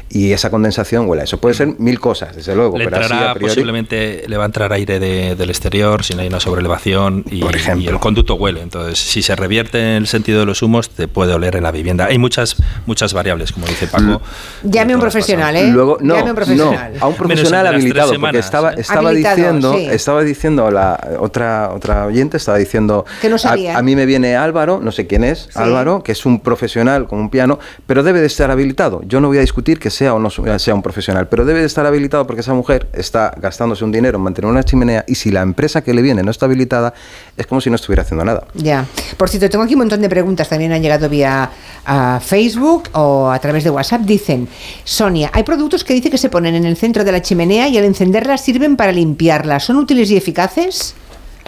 y 0.09 0.31
esa 0.33 0.49
condensación 0.49 1.07
huela. 1.07 1.23
Eso 1.23 1.37
puede 1.39 1.55
ser 1.55 1.69
mil 1.79 1.99
cosas, 1.99 2.35
desde 2.35 2.55
luego, 2.55 2.77
Le 2.77 2.85
pero 2.85 2.97
así 2.97 3.05
entrará 3.05 3.31
a 3.31 3.35
priori- 3.35 3.49
posiblemente, 3.49 4.23
le 4.27 4.37
va 4.37 4.43
a 4.43 4.45
entrar 4.47 4.73
aire 4.73 4.99
de- 4.99 5.35
del 5.35 5.49
exterior 5.49 6.03
si 6.03 6.13
no 6.13 6.21
hay 6.21 6.27
una 6.27 6.39
sobrelevación 6.39 7.23
y, 7.29 7.39
Por 7.41 7.55
ejemplo. 7.55 7.83
y 7.85 7.87
el 7.93 7.99
conducto 7.99 8.35
huele. 8.35 8.61
Entonces, 8.61 8.99
si 8.99 9.21
se 9.21 9.35
revierte 9.35 9.79
en 9.79 9.87
el 10.03 10.07
sentido 10.07 10.39
de 10.39 10.45
los 10.45 10.61
humos, 10.61 10.89
te 10.89 11.07
puede 11.07 11.33
oler 11.33 11.55
en 11.55 11.63
la 11.63 11.71
vivienda. 11.71 12.05
Hay 12.07 12.17
muchas 12.17 12.55
muchas 12.85 13.13
variables, 13.13 13.51
como 13.51 13.65
dice 13.67 13.87
Paco. 13.87 14.21
Llame 14.63 14.93
a 14.93 14.95
un 14.95 15.01
profesional. 15.01 15.55
¿eh? 15.55 15.67
Luego, 15.71 15.97
no, 16.01 16.15
Llame 16.15 16.27
a 16.27 16.31
un 16.31 16.35
profesional. 16.35 16.93
no, 16.99 17.05
a 17.05 17.07
un 17.07 17.15
profesional 17.15 17.67
habilitado, 17.67 18.07
porque 18.09 18.15
semanas, 18.17 18.45
estaba, 18.45 18.71
¿eh? 18.73 18.75
estaba 18.79 19.09
Habilitado, 19.09 19.35
diciendo, 19.35 19.73
sí. 19.73 19.85
estaba 19.89 20.23
diciendo 20.23 20.71
la 20.71 20.99
otra 21.19 21.71
otra 21.73 22.05
oyente, 22.05 22.37
estaba 22.37 22.57
diciendo 22.57 23.05
Que 23.21 23.29
no 23.29 23.35
a- 23.35 23.39
sabía. 23.39 23.77
A, 23.77 23.81
mí 23.81 23.95
me 23.95 24.05
viene 24.05 24.35
Álvaro, 24.35 24.79
no 24.81 24.91
sé 24.91 25.07
quién 25.07 25.23
es, 25.23 25.49
Álvaro, 25.55 26.03
que 26.03 26.11
es 26.11 26.25
un 26.25 26.39
profesional 26.39 27.07
con 27.07 27.19
un 27.19 27.29
piano, 27.29 27.59
pero 27.85 28.03
debe 28.03 28.19
de 28.21 28.27
estar 28.27 28.51
habilitado. 28.51 28.96
Yo 29.05 29.19
no 29.19 29.27
voy 29.27 29.37
a 29.37 29.41
discutir 29.41 29.79
que 29.79 29.89
sea 29.89 30.13
o 30.13 30.19
no 30.19 30.29
sea 30.29 30.75
un 30.75 30.81
profesional, 30.81 31.27
pero 31.27 31.45
debe 31.45 31.59
de 31.59 31.65
estar 31.65 31.85
habilitado 31.85 32.25
porque 32.27 32.41
esa 32.41 32.53
mujer 32.53 32.87
está 32.93 33.33
gastándose 33.39 33.83
un 33.83 33.91
dinero 33.91 34.17
en 34.17 34.23
mantener 34.23 34.49
una 34.49 34.63
chimenea 34.63 35.03
y 35.07 35.15
si 35.15 35.31
la 35.31 35.41
empresa 35.41 35.83
que 35.83 35.93
le 35.93 36.01
viene 36.01 36.23
no 36.23 36.31
está 36.31 36.45
habilitada, 36.45 36.93
es 37.35 37.47
como 37.47 37.61
si 37.61 37.69
no 37.69 37.75
estuviera 37.75 38.03
haciendo 38.03 38.25
nada. 38.25 38.45
Ya. 38.53 38.85
Por 39.17 39.29
cierto, 39.29 39.49
tengo 39.49 39.63
aquí 39.63 39.73
un 39.73 39.79
montón 39.79 40.01
de 40.01 40.09
preguntas. 40.09 40.49
También 40.49 40.71
han 40.71 40.81
llegado 40.81 41.09
vía 41.09 41.49
a 41.85 42.19
Facebook 42.19 42.89
o 42.93 43.29
a 43.29 43.39
través 43.39 43.63
de 43.63 43.69
WhatsApp. 43.69 44.01
Dicen, 44.01 44.47
Sonia, 44.83 45.29
hay 45.33 45.43
productos 45.43 45.83
que 45.83 45.93
dice 45.93 46.09
que 46.09 46.17
se 46.17 46.29
ponen 46.29 46.55
en 46.55 46.65
el 46.65 46.77
centro 46.77 47.03
de 47.03 47.11
la 47.11 47.21
chimenea 47.21 47.67
y 47.67 47.77
al 47.77 47.85
encenderlas 47.85 48.41
sirven 48.41 48.75
para 48.75 48.91
limpiarla. 48.91 49.59
¿Son 49.59 49.77
útiles 49.77 50.09
y 50.11 50.17
eficaces? 50.17 50.95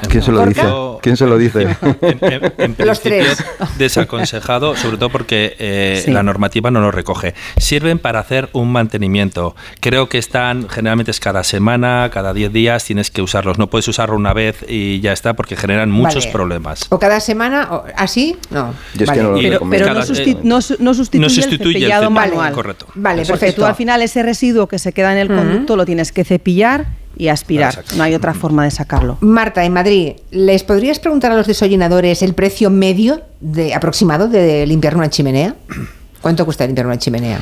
¿Quién 0.08 0.24
se 0.24 0.32
lo 0.32 0.46
dice? 0.46 0.64
¿Quién 1.02 1.18
se 1.18 1.26
lo 1.26 1.38
dice? 1.38 1.64
En, 2.02 2.18
en- 2.22 2.54
en 2.58 2.76
Los 2.86 3.00
principio, 3.00 3.34
tres. 3.36 3.46
desaconsejado, 3.78 4.76
sobre 4.76 4.98
todo 4.98 5.10
porque 5.10 5.56
eh, 5.60 6.02
Sí. 6.06 6.12
la 6.12 6.24
normativa 6.24 6.72
no 6.72 6.80
lo 6.82 6.92
recoge. 6.92 7.34
Sirven 7.58 8.00
para 8.00 8.20
hacer 8.20 8.50
un 8.54 8.72
mantenimiento. 8.72 9.56
Creo 9.80 10.10
que 10.10 10.18
están, 10.18 10.70
generalmente 10.70 11.12
es 11.12 11.20
cada 11.20 11.44
semana, 11.44 12.10
cada 12.14 12.34
10 12.34 12.52
días 12.54 12.84
tienes 12.86 13.12
que 13.12 13.22
usarlos. 13.22 13.58
No 13.58 13.68
puedes 13.68 13.88
usarlo 13.88 14.16
una 14.16 14.34
vez 14.34 14.58
y 14.68 15.00
ya 15.02 15.12
está, 15.14 15.34
porque 15.34 15.56
generan 15.56 15.92
muchos 15.92 16.26
Vale. 16.26 16.32
problemas. 16.32 16.86
¿O 16.90 17.00
cada 17.00 17.20
semana? 17.20 17.68
o- 17.72 17.84
¿Así? 17.98 18.38
No. 18.50 18.74
Yo 18.96 19.06
es 19.06 19.12
que 19.12 19.22
no 19.24 19.32
lo 19.32 19.38
Pero, 19.38 19.52
recomiendo. 19.54 19.70
pero 19.70 19.86
no, 19.94 19.94
Cada- 20.02 20.06
susti- 20.06 20.36
eh, 20.36 20.40
no 20.44 20.62
su- 20.62 20.76
no 20.80 20.94
sustituye, 20.94 21.22
no 21.24 21.30
sustituye 21.30 21.78
el 21.78 21.82
cepillado 21.84 22.10
manual. 22.10 22.54
correcto. 22.54 22.86
Vale, 22.96 23.22
Eso. 23.24 23.34
Porque 23.34 23.40
perfecto. 23.48 23.62
tú 23.64 23.66
al 23.68 23.76
final 23.76 24.02
ese 24.02 24.24
residuo 24.24 24.68
que 24.68 24.80
se 24.80 24.94
queda 24.94 25.12
en 25.14 25.18
el 25.20 25.28
conducto 25.28 25.76
lo 25.76 25.86
tienes 25.86 26.12
que 26.12 26.24
cepillar 26.24 26.88
y 27.18 27.28
aspirar. 27.28 27.84
No 27.96 28.04
hay 28.04 28.16
otra 28.16 28.34
forma 28.34 28.64
de 28.64 28.72
sacarlo. 28.72 29.18
Marta, 29.22 29.66
en 29.66 29.74
Madrid, 29.74 30.14
¿les 30.32 30.64
podrías 30.64 31.00
preguntar 31.00 31.32
a 31.32 31.36
los 31.36 31.48
desollinadores 31.48 32.22
el 32.22 32.34
precio 32.34 32.70
medio 32.70 33.22
de 33.40 33.74
aproximado 33.74 34.28
de 34.28 34.66
limpiar 34.66 34.96
una 34.96 35.10
chimenea? 35.10 35.56
¿Cuánto 36.22 36.46
cuesta 36.46 36.66
limpiar 36.66 36.88
una 36.88 36.98
chimenea? 36.98 37.40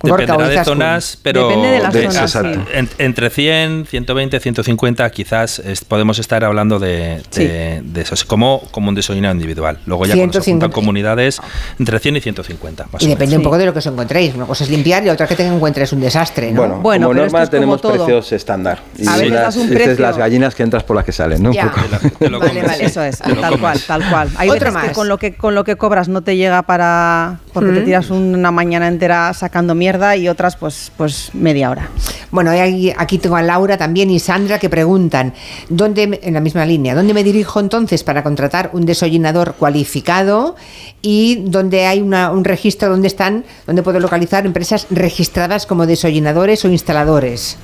Gorka 0.00 0.22
Dependerá 0.26 0.48
de 0.60 0.64
zonas, 0.64 1.18
pero 1.22 1.48
Depende 1.48 1.68
de 1.68 1.78
la 1.80 1.90
de- 1.90 2.02
zona, 2.10 2.20
exacto. 2.22 2.60
sí. 2.64 2.70
en- 2.74 2.88
entre 2.98 3.30
100, 3.30 3.86
120, 3.86 4.40
150 4.40 5.10
quizás 5.10 5.58
es- 5.60 5.84
podemos 5.84 6.18
estar 6.18 6.44
hablando 6.44 6.78
de, 6.78 7.22
de, 7.34 7.82
de 7.84 8.00
eso, 8.00 8.14
como, 8.26 8.62
como 8.70 8.88
un 8.88 8.94
desollinado 8.94 9.34
individual. 9.34 9.78
Luego 9.86 10.06
ya 10.06 10.14
cuando 10.14 10.32
se 10.34 10.40
150. 10.44 10.66
juntan 10.66 10.70
comunidades, 10.72 11.40
entre 11.78 11.98
100 11.98 12.16
y 12.16 12.20
150 12.20 12.86
más 12.92 13.02
Y 13.02 13.06
o 13.06 13.08
depende 13.10 13.32
menos. 13.32 13.38
un 13.38 13.44
poco 13.44 13.58
de 13.58 13.66
lo 13.66 13.72
que 13.72 13.78
os 13.80 13.86
encontréis. 13.86 14.34
Una 14.34 14.46
cosa 14.46 14.64
es 14.64 14.70
limpiar 14.70 15.04
y 15.04 15.08
otra 15.10 15.26
que 15.26 15.36
te 15.36 15.46
encuentres 15.46 15.92
un 15.92 16.00
desastre, 16.00 16.50
¿no? 16.52 16.60
Bueno, 16.62 16.80
Bueno, 16.80 17.06
como 17.08 17.20
norma 17.20 17.38
es 17.42 17.48
como 17.48 17.50
tenemos 17.50 17.80
todo. 17.80 17.92
precios 17.92 18.32
estándar. 18.32 18.80
Y 18.98 19.06
A 19.06 19.12
veces 19.16 19.30
las, 19.30 19.42
das 19.42 19.56
un 19.56 19.68
dices 19.70 19.84
precio. 19.84 20.02
las 20.04 20.16
gallinas 20.16 20.54
que 20.54 20.62
entras 20.62 20.82
por 20.84 20.96
las 20.96 21.04
que 21.04 21.12
salen, 21.12 21.42
¿no? 21.42 21.50
Un 21.50 21.54
Ya. 21.54 21.70
poco. 21.70 21.80
Te 21.82 21.88
la- 21.90 21.98
te 22.18 22.30
lo 22.30 22.38
Vale, 22.40 22.50
comes. 22.52 22.66
vale. 22.66 22.84
Eso 22.84 23.02
es, 23.02 23.18
tal 23.18 23.58
cual, 23.60 23.80
tal 23.86 24.08
cual. 24.10 24.28
Hay 24.36 24.48
Otro 24.48 24.60
veces 24.66 24.80
que 24.80 24.86
más. 24.88 24.96
con 24.96 25.08
lo 25.08 25.18
que 25.18 25.34
con 25.34 25.54
lo 25.54 25.64
que 25.64 25.76
cobras 25.76 26.08
no 26.08 26.22
te 26.22 26.36
llega 26.36 26.62
para 26.62 27.38
porque 27.52 27.70
te 27.72 27.80
tiras 27.82 28.10
una 28.10 28.50
mañana 28.50 28.88
entera 28.88 29.32
sacando 29.34 29.74
mierda 29.74 30.16
y 30.16 30.28
otras 30.28 30.56
pues 30.56 30.90
pues 30.96 31.30
media 31.34 31.70
hora. 31.70 31.88
Bueno, 32.30 32.50
hay- 32.50 32.92
aquí 32.96 33.18
tengo 33.18 33.36
a 33.36 33.42
Laura 33.42 33.76
también 33.76 34.10
y 34.10 34.18
Sandra 34.18 34.58
que 34.58 34.70
preguntan, 34.70 35.34
¿dónde, 35.68 36.06
me- 36.06 36.20
en 36.22 36.34
la 36.34 36.40
misma 36.40 36.64
línea, 36.64 36.94
¿dónde 36.94 37.12
me 37.14 37.22
dirijo 37.22 37.60
entonces 37.60 38.04
para 38.04 38.22
contratar 38.22 38.70
un 38.72 38.86
desollinador 38.86 39.54
cualificado 39.58 40.56
y 41.02 41.42
donde 41.46 41.86
hay 41.86 42.00
una- 42.00 42.30
un 42.30 42.44
registro 42.44 42.88
donde 42.88 43.08
están, 43.08 43.44
donde 43.66 43.82
puedo 43.82 44.00
localizar 44.00 44.46
empresas 44.46 44.86
registradas 44.90 45.66
como 45.66 45.86
desollinadores 45.86 46.64
o 46.64 46.68
instaladores? 46.68 47.58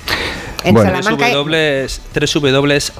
En 0.65 0.75
Bueno. 0.75 0.91
Salamanca 0.91 1.29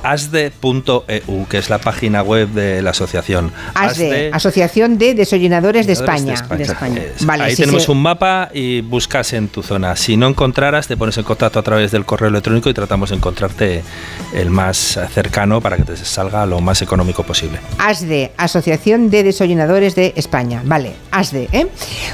www.asde.eu, 0.09 1.47
que 1.49 1.59
es 1.59 1.71
la 1.71 1.79
página 1.79 2.23
web 2.23 2.49
de 2.51 2.83
la 2.83 2.91
asociación. 2.91 3.53
ASDE, 3.75 4.31
Asociación 4.33 4.99
de 4.99 5.15
Desollinadores 5.15 5.87
de 5.87 5.93
España. 5.95 6.35
De 6.51 6.63
España. 6.65 7.03
Vale, 7.23 7.45
Ahí 7.45 7.57
tenemos 7.57 7.89
un 7.89 8.03
mapa 8.03 8.51
y 8.53 8.81
buscas 8.81 9.33
en 9.33 9.49
tu 9.49 9.63
zona. 9.63 9.97
Si 9.97 10.17
no 10.17 10.29
encontraras, 10.29 10.87
te 10.89 10.97
pones 10.97 11.17
en 11.19 11.25
contacto 11.25 11.59
a 11.59 11.63
través 11.63 11.91
del 11.91 12.05
correo 12.05 12.29
electrónico 12.29 12.71
y 12.71 12.75
tratamos 12.75 13.11
de 13.11 13.17
encontrarte 13.17 13.83
el 14.35 14.51
más 14.51 14.99
cercano 15.13 15.61
para 15.61 15.77
que 15.77 15.85
te 15.85 15.97
salga 15.97 16.47
lo 16.47 16.61
más 16.61 16.83
económico 16.83 17.23
posible. 17.23 17.59
ASDE, 17.79 18.33
Asociación 18.37 19.11
de 19.11 19.23
Desollinadores 19.25 19.95
de 19.95 20.13
España. 20.17 20.63
Vale, 20.65 20.93
ASDE, 21.11 21.49
¿eh? 21.53 21.67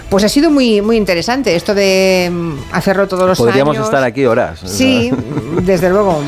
Pues 0.09 0.25
ha 0.25 0.29
sido 0.29 0.51
muy, 0.51 0.81
muy 0.81 0.97
interesante 0.97 1.55
esto 1.57 1.75
de 1.75 2.31
mm, 2.33 2.53
hacerlo 2.73 3.07
todos 3.09 3.27
los 3.29 3.39
Podríamos 3.39 3.77
años. 3.77 3.87
estar 3.89 4.03
aquí 4.03 4.25
horas. 4.25 4.61
Sí, 4.65 5.11
desde 5.63 5.91
luego. 5.91 6.21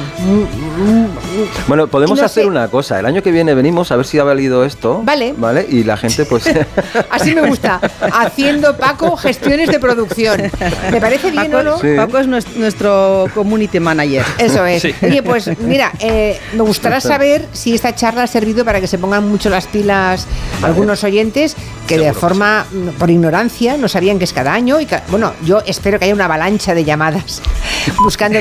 Bueno, 1.68 1.86
podemos 1.88 2.18
no 2.18 2.24
hacer 2.24 2.44
sé- 2.44 2.48
una 2.48 2.68
cosa. 2.68 2.98
El 3.00 3.06
año 3.06 3.22
que 3.22 3.30
viene 3.30 3.54
venimos 3.54 3.90
a 3.92 3.96
ver 3.96 4.06
si 4.06 4.18
ha 4.18 4.24
valido 4.24 4.64
esto. 4.64 5.00
Vale. 5.04 5.34
Vale. 5.36 5.66
Y 5.68 5.84
la 5.84 5.96
gente, 5.96 6.24
pues. 6.26 6.44
Así 7.10 7.34
me 7.34 7.42
gusta. 7.48 7.80
Haciendo 8.12 8.76
Paco 8.76 9.16
gestiones 9.16 9.68
de 9.70 9.78
producción. 9.80 10.42
Me 10.90 11.00
parece 11.00 11.30
bien, 11.30 11.50
Paco, 11.50 11.58
¿o 11.58 11.62
no? 11.62 11.78
Sí. 11.78 11.88
Paco 11.96 12.18
es 12.18 12.26
nues- 12.28 12.54
nuestro 12.56 13.26
community 13.34 13.80
manager. 13.80 14.24
Eso 14.38 14.64
es. 14.66 14.82
Sí. 14.82 14.94
Oye, 15.02 15.22
pues 15.22 15.50
mira, 15.60 15.92
eh, 16.00 16.38
me 16.54 16.62
gustaría 16.62 17.00
saber 17.00 17.46
si 17.52 17.74
esta 17.74 17.94
charla 17.94 18.24
ha 18.24 18.26
servido 18.26 18.64
para 18.64 18.80
que 18.80 18.86
se 18.86 18.98
pongan 18.98 19.28
mucho 19.28 19.48
las 19.50 19.66
pilas 19.66 20.26
algunos 20.62 21.02
oyentes 21.04 21.56
que 21.86 21.96
de 21.98 22.04
Seguro 22.04 22.20
forma, 22.20 22.66
mm, 22.72 22.88
por 22.98 23.10
ignorancia, 23.10 23.76
no 23.76 23.88
sabían 23.88 24.18
que 24.18 24.24
es 24.24 24.32
cada 24.32 24.52
año. 24.52 24.80
y 24.80 24.88
Bueno, 25.08 25.32
yo 25.44 25.60
espero 25.66 25.98
que 25.98 26.06
haya 26.06 26.14
una 26.14 26.24
avalancha 26.24 26.74
de 26.74 26.84
llamadas 26.84 27.40
buscando 28.02 28.40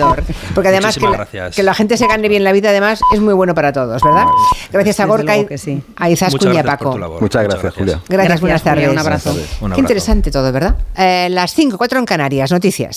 Porque 0.54 0.68
además 0.68 0.96
que 0.96 1.04
la, 1.04 1.10
gracias. 1.12 1.56
que 1.56 1.62
la 1.62 1.74
gente 1.74 1.96
se 1.96 2.06
gane 2.06 2.28
bien 2.28 2.44
la 2.44 2.52
vida, 2.52 2.70
además, 2.70 3.00
es 3.12 3.20
muy 3.20 3.34
bueno 3.34 3.54
para 3.54 3.72
todos, 3.72 4.02
¿verdad? 4.02 4.26
Gracias 4.72 5.00
a 5.00 5.06
Gorka 5.06 5.36
y 5.36 5.58
sí. 5.58 5.82
a 5.96 6.10
Izaskun 6.10 6.48
Muchas 6.48 6.64
Paco. 6.64 6.98
Muchas 7.20 7.44
gracias, 7.44 7.74
Julia. 7.74 8.00
Gracias, 8.08 8.08
Gracias, 8.08 8.40
buenas 8.40 8.62
Julia, 8.62 8.74
tardes. 8.74 8.92
un 8.92 8.98
abrazo. 8.98 9.36
Un 9.60 9.72
Qué 9.72 9.80
interesante 9.80 10.30
todo, 10.30 10.50
¿verdad? 10.52 10.74
Eh, 10.96 11.28
las 11.30 11.52
5, 11.54 11.76
4 11.76 11.98
en 11.98 12.04
Canarias, 12.04 12.50
noticias. 12.50 12.88